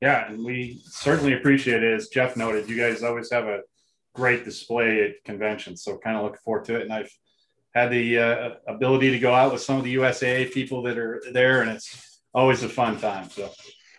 Yeah, 0.02 0.30
and 0.30 0.44
we 0.44 0.82
certainly 0.86 1.34
appreciate 1.34 1.84
it. 1.84 1.94
As 1.94 2.08
Jeff 2.08 2.36
noted, 2.36 2.68
you 2.68 2.76
guys 2.76 3.04
always 3.04 3.32
have 3.32 3.46
a 3.46 3.62
great 4.14 4.44
display 4.44 5.04
at 5.04 5.24
conventions, 5.24 5.84
so 5.84 5.98
kind 5.98 6.18
of 6.18 6.24
looking 6.24 6.40
forward 6.44 6.66
to 6.66 6.76
it. 6.76 6.82
And 6.82 6.94
I've 6.94 7.12
had 7.74 7.92
the 7.92 8.18
uh, 8.18 8.50
ability 8.68 9.12
to 9.12 9.20
go 9.20 9.34
out 9.34 9.54
with 9.54 9.62
some 9.62 9.78
of 9.78 9.84
the 9.84 9.96
USAA 9.96 10.52
people 10.52 10.82
that 10.84 10.98
are 10.98 11.22
there, 11.32 11.62
and 11.62 11.72
it's 11.72 12.22
always 12.34 12.64
a 12.64 12.70
fun 12.70 13.00
time. 13.00 13.30
So 13.30 13.50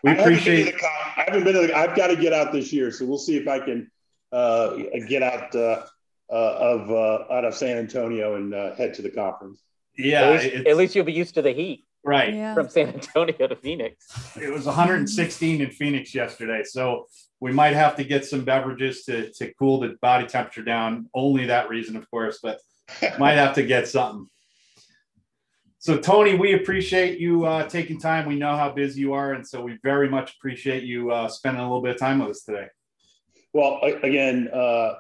we 0.03 0.11
I 0.11 0.15
appreciate. 0.15 0.67
Haven't 0.67 0.85
I 0.85 1.25
haven't 1.27 1.45
been. 1.45 1.55
To 1.55 1.67
the, 1.67 1.77
I've 1.77 1.97
got 1.97 2.09
to 2.09 2.17
get 2.17 2.33
out 2.33 2.53
this 2.53 2.73
year, 2.73 2.91
so 2.91 3.05
we'll 3.05 3.19
see 3.19 3.37
if 3.37 3.49
I 3.49 3.59
can 3.59 3.91
uh, 4.33 4.77
get 5.09 5.23
out 5.23 5.55
uh, 5.55 5.85
uh, 6.31 6.33
of 6.33 6.91
out 7.31 7.45
of 7.45 7.55
San 7.55 7.79
Antonio 7.79 8.37
and 8.37 8.53
head 8.77 8.95
to 8.95 9.03
the 9.03 9.11
conference. 9.11 9.63
Yeah, 9.97 10.23
at 10.23 10.43
least, 10.43 10.67
at 10.67 10.77
least, 10.77 10.95
you'll 10.95 11.05
be 11.05 11.13
used 11.13 11.35
to 11.35 11.43
the 11.43 11.53
heat. 11.53 11.85
Right. 12.05 12.35
Yeah. 12.35 12.55
From 12.55 12.69
San 12.69 12.89
Antonio 12.89 13.47
to 13.47 13.57
Phoenix. 13.57 14.37
It 14.37 14.53
was 14.53 14.67
116 14.67 15.61
in 15.61 15.71
Phoenix 15.71 16.15
yesterday. 16.15 16.65
So 16.65 17.07
we 17.41 17.53
might 17.53 17.75
have 17.75 17.97
to 17.97 18.05
get 18.05 18.25
some 18.25 18.45
beverages 18.45 19.05
to, 19.05 19.31
to 19.35 19.53
cool 19.55 19.81
the 19.81 19.97
body 20.01 20.27
temperature 20.27 20.65
down. 20.65 21.09
Only 21.15 21.47
that 21.47 21.69
reason, 21.69 21.97
of 21.97 22.11
course, 22.11 22.41
but 22.43 22.61
might 23.19 23.35
have 23.35 23.55
to 23.55 23.63
get 23.63 23.87
something. 23.87 24.29
So, 25.83 25.99
Tony, 25.99 26.37
we 26.37 26.53
appreciate 26.53 27.19
you 27.19 27.45
uh, 27.45 27.69
taking 27.69 27.99
time. 27.99 28.29
We 28.29 28.37
know 28.37 28.57
how 28.57 28.71
busy 28.71 29.01
you 29.01 29.15
are. 29.15 29.33
And 29.33 29.45
so 29.45 29.61
we 29.61 29.81
very 29.83 30.09
much 30.09 30.37
appreciate 30.37 30.85
you 30.85 31.11
uh, 31.11 31.27
spending 31.27 31.61
a 31.61 31.65
little 31.65 31.83
bit 31.83 31.97
of 31.97 32.01
time 32.01 32.21
with 32.21 32.29
us 32.29 32.45
today. 32.45 32.69
Well, 33.53 33.81
again, 33.83 34.49
uh, 34.55 34.95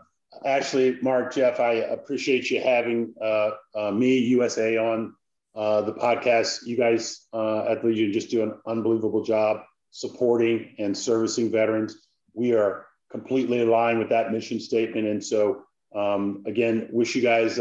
Ashley, 0.45 0.99
Mark, 1.01 1.33
Jeff, 1.35 1.61
I 1.61 1.75
appreciate 1.75 2.51
you 2.51 2.61
having 2.61 3.14
uh, 3.23 3.51
uh, 3.77 3.92
me, 3.92 4.18
USA, 4.18 4.77
on 4.77 5.14
uh, 5.55 5.83
the 5.83 5.92
podcast. 5.92 6.66
You 6.66 6.77
guys 6.77 7.29
at 7.33 7.85
Legion 7.85 8.12
just 8.12 8.31
do 8.31 8.42
an 8.42 8.55
unbelievable 8.66 9.23
job 9.23 9.61
supporting 9.92 10.75
and 10.81 10.99
servicing 10.99 11.53
veterans. 11.53 12.09
We 12.35 12.55
are 12.55 12.87
completely 13.09 13.61
aligned 13.61 14.01
with 14.01 14.09
that 14.09 14.33
mission 14.33 14.59
statement. 14.59 15.07
And 15.07 15.25
so, 15.25 15.62
um, 15.95 16.42
again, 16.45 16.88
wish 16.90 17.14
you 17.14 17.23
guys 17.23 17.61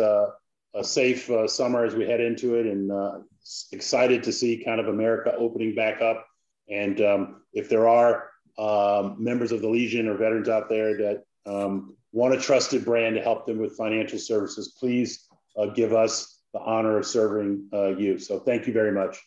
a 0.73 0.83
safe 0.83 1.29
uh, 1.29 1.47
summer 1.47 1.83
as 1.83 1.95
we 1.95 2.05
head 2.05 2.21
into 2.21 2.55
it 2.55 2.65
and 2.65 2.91
uh, 2.91 3.19
excited 3.71 4.23
to 4.23 4.31
see 4.31 4.63
kind 4.63 4.79
of 4.79 4.87
America 4.87 5.33
opening 5.37 5.75
back 5.75 6.01
up. 6.01 6.25
And 6.69 7.01
um, 7.01 7.41
if 7.53 7.67
there 7.69 7.87
are 7.87 8.29
um, 8.57 9.15
members 9.19 9.51
of 9.51 9.61
the 9.61 9.67
Legion 9.67 10.07
or 10.07 10.15
veterans 10.15 10.49
out 10.49 10.69
there 10.69 10.97
that 10.97 11.23
um, 11.45 11.95
want 12.11 12.33
a 12.33 12.39
trusted 12.39 12.85
brand 12.85 13.15
to 13.15 13.21
help 13.21 13.45
them 13.45 13.57
with 13.57 13.75
financial 13.75 14.19
services, 14.19 14.75
please 14.79 15.27
uh, 15.57 15.67
give 15.67 15.93
us 15.93 16.39
the 16.53 16.59
honor 16.59 16.97
of 16.97 17.05
serving 17.05 17.67
uh, 17.73 17.95
you. 17.95 18.19
So 18.19 18.39
thank 18.39 18.67
you 18.67 18.73
very 18.73 18.91
much. 18.91 19.17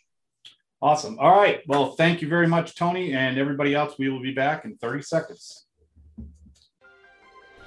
Awesome. 0.80 1.18
All 1.18 1.34
right. 1.34 1.60
Well, 1.66 1.92
thank 1.92 2.20
you 2.20 2.28
very 2.28 2.46
much, 2.46 2.74
Tony, 2.74 3.14
and 3.14 3.38
everybody 3.38 3.74
else. 3.74 3.94
We 3.98 4.10
will 4.10 4.20
be 4.20 4.34
back 4.34 4.64
in 4.64 4.76
30 4.76 5.02
seconds. 5.02 5.66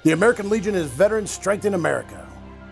The 0.04 0.12
American 0.12 0.48
Legion 0.48 0.76
is 0.76 0.86
Veterans 0.86 1.30
Strength 1.30 1.64
in 1.64 1.74
America. 1.74 2.27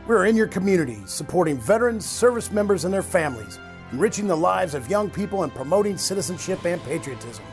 We're 0.06 0.26
in 0.26 0.36
your 0.36 0.46
community, 0.46 1.02
supporting 1.04 1.58
veterans, 1.58 2.06
service 2.06 2.52
members, 2.52 2.84
and 2.84 2.94
their 2.94 3.02
families, 3.02 3.58
enriching 3.90 4.28
the 4.28 4.36
lives 4.36 4.74
of 4.74 4.88
young 4.88 5.10
people, 5.10 5.42
and 5.42 5.52
promoting 5.52 5.98
citizenship 5.98 6.64
and 6.64 6.80
patriotism. 6.84 7.44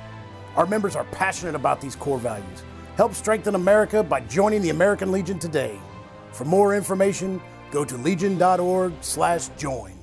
Our 0.55 0.67
members 0.67 0.95
are 0.95 1.05
passionate 1.05 1.55
about 1.55 1.81
these 1.81 1.95
core 1.95 2.19
values. 2.19 2.61
Help 2.95 3.15
strengthen 3.15 3.55
America 3.55 4.03
by 4.03 4.19
joining 4.21 4.61
the 4.61 4.69
American 4.69 5.11
Legion 5.11 5.39
today. 5.39 5.79
For 6.31 6.45
more 6.45 6.75
information, 6.75 7.41
go 7.71 7.83
to 7.83 7.97
legion.org/join. 7.97 9.93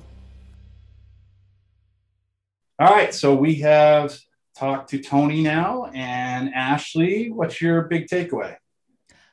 All 2.79 2.89
right, 2.89 3.13
so 3.13 3.33
we 3.33 3.55
have 3.61 4.19
talked 4.57 4.89
to 4.89 5.01
Tony 5.01 5.41
now 5.41 5.85
and 5.93 6.53
Ashley. 6.53 7.31
What's 7.31 7.61
your 7.61 7.83
big 7.83 8.07
takeaway? 8.07 8.57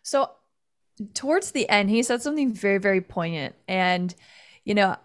So 0.05 0.31
towards 1.15 1.53
the 1.53 1.69
end, 1.69 1.91
he 1.91 2.03
said 2.03 2.23
something 2.23 2.53
very, 2.53 2.79
very 2.79 3.01
poignant. 3.01 3.55
And, 3.67 4.15
you 4.65 4.75
know, 4.75 4.97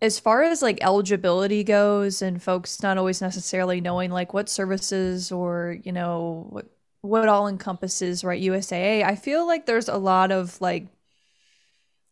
as 0.00 0.18
far 0.18 0.42
as 0.42 0.62
like 0.62 0.78
eligibility 0.82 1.64
goes 1.64 2.22
and 2.22 2.42
folks 2.42 2.82
not 2.82 2.98
always 2.98 3.20
necessarily 3.20 3.80
knowing 3.80 4.10
like 4.10 4.34
what 4.34 4.48
services 4.48 5.30
or, 5.32 5.78
you 5.84 5.92
know, 5.92 6.46
what 6.50 6.66
what 7.02 7.28
all 7.28 7.48
encompasses 7.48 8.24
right 8.24 8.42
USAA, 8.42 9.04
I 9.04 9.16
feel 9.16 9.46
like 9.46 9.66
there's 9.66 9.88
a 9.88 9.96
lot 9.96 10.30
of 10.32 10.60
like 10.60 10.86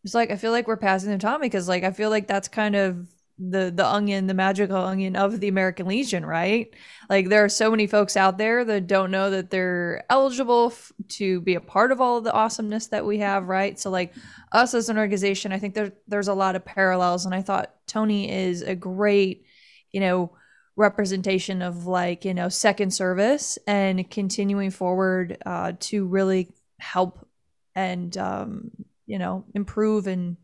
it's 0.03 0.13
like 0.13 0.31
I 0.31 0.35
feel 0.35 0.51
like 0.51 0.67
we're 0.67 0.77
passing 0.77 1.11
the 1.11 1.17
time 1.17 1.41
because 1.41 1.67
like 1.67 1.83
I 1.83 1.91
feel 1.91 2.09
like 2.09 2.27
that's 2.27 2.47
kind 2.47 2.75
of 2.75 3.07
the 3.49 3.71
the 3.75 3.85
onion, 3.85 4.27
the 4.27 4.33
magical 4.33 4.77
onion 4.77 5.15
of 5.15 5.39
the 5.39 5.47
American 5.47 5.87
Legion, 5.87 6.25
right? 6.25 6.73
Like 7.09 7.29
there 7.29 7.43
are 7.43 7.49
so 7.49 7.71
many 7.71 7.87
folks 7.87 8.15
out 8.15 8.37
there 8.37 8.63
that 8.63 8.87
don't 8.87 9.09
know 9.09 9.31
that 9.31 9.49
they're 9.49 10.03
eligible 10.09 10.67
f- 10.71 10.91
to 11.09 11.41
be 11.41 11.55
a 11.55 11.61
part 11.61 11.91
of 11.91 11.99
all 11.99 12.17
of 12.17 12.23
the 12.23 12.33
awesomeness 12.33 12.87
that 12.87 13.05
we 13.05 13.19
have, 13.19 13.47
right? 13.47 13.79
So 13.79 13.89
like 13.89 14.13
us 14.51 14.73
as 14.73 14.89
an 14.89 14.97
organization, 14.97 15.51
I 15.51 15.59
think 15.59 15.73
there 15.73 15.93
there's 16.07 16.27
a 16.27 16.33
lot 16.33 16.55
of 16.55 16.63
parallels, 16.63 17.25
and 17.25 17.33
I 17.33 17.41
thought 17.41 17.73
Tony 17.87 18.31
is 18.31 18.61
a 18.61 18.75
great, 18.75 19.45
you 19.91 20.01
know, 20.01 20.31
representation 20.75 21.61
of 21.61 21.87
like 21.87 22.25
you 22.25 22.33
know 22.33 22.49
second 22.49 22.91
service 22.91 23.57
and 23.65 24.09
continuing 24.09 24.69
forward 24.69 25.37
uh, 25.45 25.73
to 25.79 26.05
really 26.05 26.51
help 26.79 27.27
and 27.75 28.15
um, 28.17 28.71
you 29.07 29.17
know 29.17 29.45
improve 29.55 30.05
and 30.05 30.37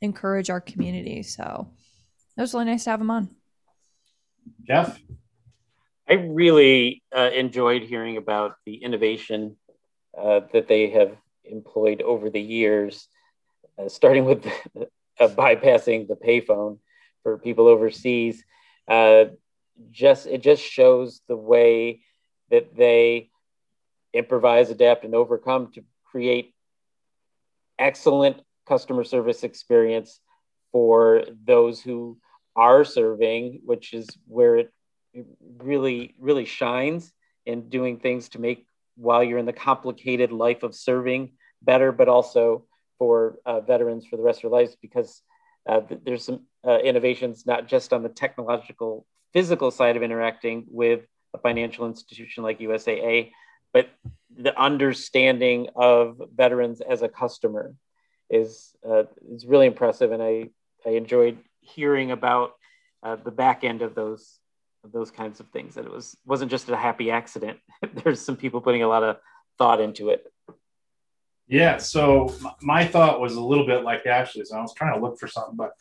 encourage 0.00 0.50
our 0.50 0.60
community. 0.60 1.22
So 1.22 1.70
it 2.36 2.40
was 2.40 2.52
really 2.52 2.66
nice 2.66 2.84
to 2.84 2.90
have 2.90 3.00
him 3.00 3.10
on. 3.10 3.30
Jeff? 4.66 4.98
I 6.08 6.14
really 6.14 7.02
uh, 7.14 7.30
enjoyed 7.34 7.82
hearing 7.82 8.16
about 8.16 8.56
the 8.64 8.76
innovation 8.76 9.56
uh, 10.16 10.40
that 10.52 10.68
they 10.68 10.90
have 10.90 11.16
employed 11.44 12.02
over 12.02 12.30
the 12.30 12.40
years, 12.40 13.08
uh, 13.78 13.88
starting 13.88 14.24
with 14.24 14.44
bypassing 15.20 16.06
the 16.06 16.14
payphone 16.14 16.78
for 17.22 17.38
people 17.38 17.66
overseas. 17.66 18.44
Uh, 18.86 19.26
just 19.90 20.26
it 20.26 20.42
just 20.42 20.62
shows 20.62 21.20
the 21.28 21.36
way 21.36 22.00
that 22.50 22.76
they 22.76 23.30
improvise, 24.12 24.70
adapt, 24.70 25.04
and 25.04 25.14
overcome 25.14 25.72
to 25.72 25.84
create 26.04 26.54
excellent 27.78 28.40
customer 28.66 29.04
service 29.04 29.42
experience 29.42 30.20
for 30.72 31.24
those 31.44 31.80
who 31.80 32.18
are 32.56 32.84
serving, 32.84 33.60
which 33.64 33.92
is 33.92 34.08
where 34.26 34.56
it 34.56 34.72
really, 35.58 36.14
really 36.18 36.44
shines 36.44 37.12
in 37.44 37.68
doing 37.68 37.98
things 37.98 38.30
to 38.30 38.40
make 38.40 38.66
while 38.96 39.22
you're 39.22 39.38
in 39.38 39.46
the 39.46 39.52
complicated 39.52 40.32
life 40.32 40.62
of 40.62 40.74
serving 40.74 41.32
better, 41.62 41.92
but 41.92 42.08
also 42.08 42.64
for 42.98 43.38
uh, 43.44 43.60
veterans 43.60 44.06
for 44.06 44.16
the 44.16 44.22
rest 44.22 44.38
of 44.38 44.50
their 44.50 44.58
lives 44.58 44.76
because 44.80 45.22
uh, 45.68 45.80
there's 46.04 46.24
some 46.24 46.40
uh, 46.66 46.78
innovations 46.78 47.44
not 47.46 47.66
just 47.66 47.92
on 47.92 48.02
the 48.02 48.08
technological 48.08 49.06
physical 49.32 49.70
side 49.70 49.96
of 49.96 50.02
interacting 50.02 50.64
with 50.68 51.06
a 51.34 51.38
financial 51.38 51.86
institution 51.86 52.42
like 52.42 52.58
USAA, 52.60 53.32
but 53.72 53.90
the 54.34 54.58
understanding 54.58 55.68
of 55.76 56.20
veterans 56.34 56.80
as 56.80 57.02
a 57.02 57.08
customer 57.08 57.74
is 58.30 58.74
uh, 58.88 59.04
is 59.30 59.44
really 59.46 59.66
impressive, 59.66 60.12
and 60.12 60.22
I 60.22 60.48
I 60.86 60.90
enjoyed 60.90 61.38
hearing 61.66 62.10
about 62.10 62.52
uh, 63.02 63.16
the 63.16 63.30
back 63.30 63.64
end 63.64 63.82
of 63.82 63.94
those 63.94 64.38
of 64.84 64.92
those 64.92 65.10
kinds 65.10 65.40
of 65.40 65.48
things. 65.48 65.74
That 65.74 65.84
it 65.84 65.90
was 65.90 66.16
wasn't 66.24 66.50
just 66.50 66.68
a 66.68 66.76
happy 66.76 67.10
accident. 67.10 67.58
There's 67.94 68.20
some 68.20 68.36
people 68.36 68.60
putting 68.60 68.82
a 68.82 68.88
lot 68.88 69.02
of 69.02 69.18
thought 69.58 69.80
into 69.80 70.10
it. 70.10 70.26
Yeah. 71.48 71.76
So 71.76 72.34
my 72.60 72.86
thought 72.86 73.20
was 73.20 73.36
a 73.36 73.40
little 73.40 73.66
bit 73.66 73.84
like 73.84 74.06
Ashley's. 74.06 74.52
I 74.52 74.60
was 74.60 74.74
trying 74.74 74.94
to 74.94 75.00
look 75.00 75.18
for 75.18 75.28
something, 75.28 75.56
but 75.56 75.72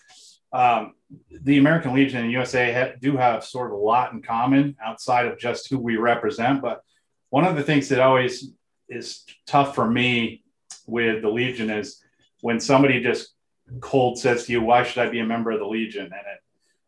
um, 0.53 0.93
the 1.29 1.57
American 1.57 1.93
Legion 1.93 2.23
and 2.23 2.33
USAA 2.33 2.73
ha- 2.73 2.95
do 3.01 3.17
have 3.17 3.43
sort 3.43 3.71
of 3.71 3.77
a 3.77 3.81
lot 3.81 4.13
in 4.13 4.21
common 4.21 4.77
outside 4.83 5.25
of 5.25 5.39
just 5.39 5.69
who 5.69 5.79
we 5.79 5.97
represent. 5.97 6.61
But 6.61 6.81
one 7.29 7.45
of 7.45 7.55
the 7.55 7.63
things 7.63 7.89
that 7.89 7.99
always 7.99 8.51
is 8.87 9.23
tough 9.47 9.75
for 9.75 9.89
me 9.89 10.43
with 10.85 11.23
the 11.23 11.29
Legion 11.29 11.69
is 11.69 12.01
when 12.41 12.59
somebody 12.59 13.01
just 13.01 13.34
cold 13.79 14.19
says 14.19 14.45
to 14.45 14.51
you, 14.51 14.61
why 14.61 14.83
should 14.83 15.05
I 15.05 15.09
be 15.09 15.19
a 15.19 15.25
member 15.25 15.51
of 15.51 15.59
the 15.59 15.65
Legion? 15.65 16.05
And 16.05 16.13
it, 16.13 16.41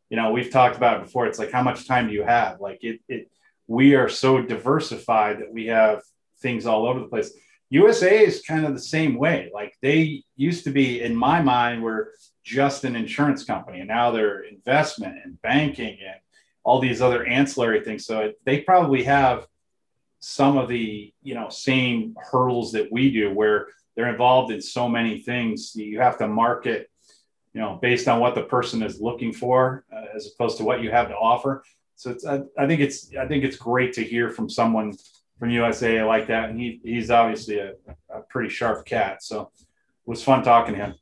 you 0.09 0.17
know, 0.17 0.31
we've 0.31 0.51
talked 0.51 0.77
about 0.77 0.97
it 0.97 1.03
before. 1.03 1.25
It's 1.27 1.39
like, 1.39 1.51
how 1.51 1.63
much 1.63 1.87
time 1.87 2.07
do 2.07 2.13
you 2.13 2.23
have? 2.23 2.61
Like 2.61 2.83
it, 2.83 2.99
it, 3.07 3.29
we 3.67 3.95
are 3.95 4.09
so 4.09 4.41
diversified 4.41 5.39
that 5.39 5.51
we 5.51 5.67
have 5.67 6.01
things 6.39 6.65
all 6.65 6.85
over 6.85 6.99
the 6.99 7.07
place. 7.07 7.31
USAA 7.73 8.21
is 8.21 8.41
kind 8.41 8.65
of 8.65 8.73
the 8.73 8.79
same 8.79 9.15
way. 9.15 9.51
Like 9.53 9.75
they 9.81 10.23
used 10.37 10.63
to 10.63 10.71
be, 10.71 11.01
in 11.01 11.15
my 11.15 11.41
mind, 11.41 11.83
were 11.83 12.13
just 12.43 12.85
an 12.85 12.95
insurance 12.95 13.43
company, 13.43 13.79
and 13.79 13.89
now 13.89 14.11
they're 14.11 14.43
investment 14.43 15.17
and 15.23 15.41
banking 15.41 15.97
and 16.01 16.15
all 16.63 16.79
these 16.79 17.01
other 17.01 17.25
ancillary 17.25 17.81
things. 17.81 18.05
So 18.05 18.31
they 18.45 18.61
probably 18.61 19.03
have 19.03 19.47
some 20.19 20.58
of 20.58 20.67
the 20.67 21.13
you 21.21 21.36
know 21.36 21.49
same 21.49 22.15
hurdles 22.32 22.71
that 22.73 22.91
we 22.91 23.12
do, 23.12 23.34
where 23.34 23.67
they're 23.95 24.10
involved 24.10 24.51
in 24.51 24.62
so 24.62 24.88
many 24.88 25.19
things. 25.19 25.75
You 25.75 25.99
have 25.99 26.17
to 26.19 26.27
market, 26.27 26.89
you 27.53 27.62
know, 27.62 27.80
based 27.82 28.08
on 28.08 28.19
what 28.19 28.36
the 28.36 28.43
person 28.43 28.84
is 28.84 29.01
looking 29.01 29.34
for, 29.34 29.86
uh, 29.91 30.15
as 30.15 30.32
opposed 30.34 30.58
to 30.58 30.63
what 30.63 30.82
you 30.82 30.91
have 30.91 31.08
to 31.10 31.15
offer. 31.15 31.63
So 31.95 32.12
it's, 32.12 32.25
I, 32.25 32.41
I, 32.58 32.67
think 32.67 32.82
it's 32.82 33.10
I 33.19 33.27
think 33.27 33.43
it's 33.43 33.58
great 33.58 33.93
to 33.93 34.03
hear 34.03 34.30
from 34.30 34.49
someone 34.49 34.93
from 35.39 35.49
USAA 35.49 36.08
like 36.08 36.27
that, 36.27 36.49
and 36.49 36.60
he 36.60 36.80
he's 36.84 37.10
obviously 37.10 37.60
a, 37.60 37.73
a 38.10 38.21
pretty 38.30 38.49
sharp 38.49 38.86
cat. 38.86 39.23
So 39.23 39.51
it 39.62 39.65
was 40.06 40.23
fun 40.23 40.43
talking 40.43 40.75
to 40.75 40.80
him. 40.80 40.95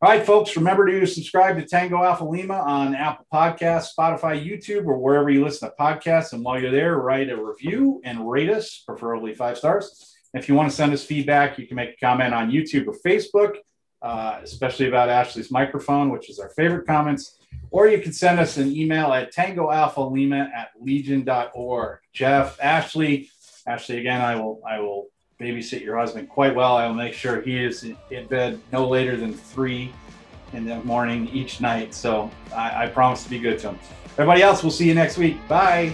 All 0.00 0.08
right, 0.08 0.24
folks, 0.24 0.54
remember 0.54 0.86
to 0.86 1.06
subscribe 1.06 1.56
to 1.56 1.66
Tango 1.66 2.04
Alpha 2.04 2.22
Lima 2.22 2.54
on 2.54 2.94
Apple 2.94 3.26
Podcasts, 3.34 3.88
Spotify, 3.98 4.40
YouTube, 4.40 4.86
or 4.86 4.96
wherever 4.96 5.28
you 5.28 5.42
listen 5.42 5.68
to 5.68 5.74
podcasts. 5.74 6.32
And 6.32 6.44
while 6.44 6.60
you're 6.60 6.70
there, 6.70 6.98
write 6.98 7.30
a 7.30 7.36
review 7.36 8.00
and 8.04 8.30
rate 8.30 8.48
us, 8.48 8.84
preferably 8.86 9.34
five 9.34 9.58
stars. 9.58 10.14
If 10.34 10.48
you 10.48 10.54
want 10.54 10.70
to 10.70 10.76
send 10.76 10.92
us 10.92 11.04
feedback, 11.04 11.58
you 11.58 11.66
can 11.66 11.74
make 11.74 11.94
a 11.94 11.96
comment 11.96 12.32
on 12.32 12.48
YouTube 12.48 12.86
or 12.86 12.94
Facebook, 13.04 13.56
uh, 14.00 14.38
especially 14.40 14.86
about 14.86 15.08
Ashley's 15.08 15.50
microphone, 15.50 16.10
which 16.10 16.30
is 16.30 16.38
our 16.38 16.50
favorite 16.50 16.86
comments. 16.86 17.36
Or 17.72 17.88
you 17.88 18.00
can 18.00 18.12
send 18.12 18.38
us 18.38 18.56
an 18.56 18.70
email 18.70 19.12
at 19.12 19.34
tangoalphalima 19.34 20.48
at 20.54 20.68
legion.org. 20.80 21.98
Jeff, 22.12 22.56
Ashley, 22.62 23.30
Ashley, 23.66 23.98
again, 23.98 24.20
I 24.20 24.36
will 24.36 24.62
I 24.64 24.78
will 24.78 25.08
babysit 25.40 25.84
your 25.84 25.96
husband 25.96 26.28
quite 26.28 26.54
well. 26.54 26.76
I 26.76 26.86
will 26.86 26.94
make 26.94 27.14
sure 27.14 27.40
he 27.40 27.62
is 27.62 27.84
in 28.10 28.26
bed 28.26 28.60
no 28.72 28.88
later 28.88 29.16
than 29.16 29.32
three 29.32 29.92
in 30.52 30.64
the 30.64 30.82
morning 30.84 31.28
each 31.28 31.60
night. 31.60 31.94
So 31.94 32.30
I, 32.54 32.84
I 32.84 32.86
promise 32.88 33.22
to 33.24 33.30
be 33.30 33.38
good 33.38 33.58
to 33.60 33.70
him. 33.70 33.78
Everybody 34.12 34.42
else, 34.42 34.62
we'll 34.62 34.72
see 34.72 34.88
you 34.88 34.94
next 34.94 35.16
week. 35.16 35.36
Bye. 35.46 35.92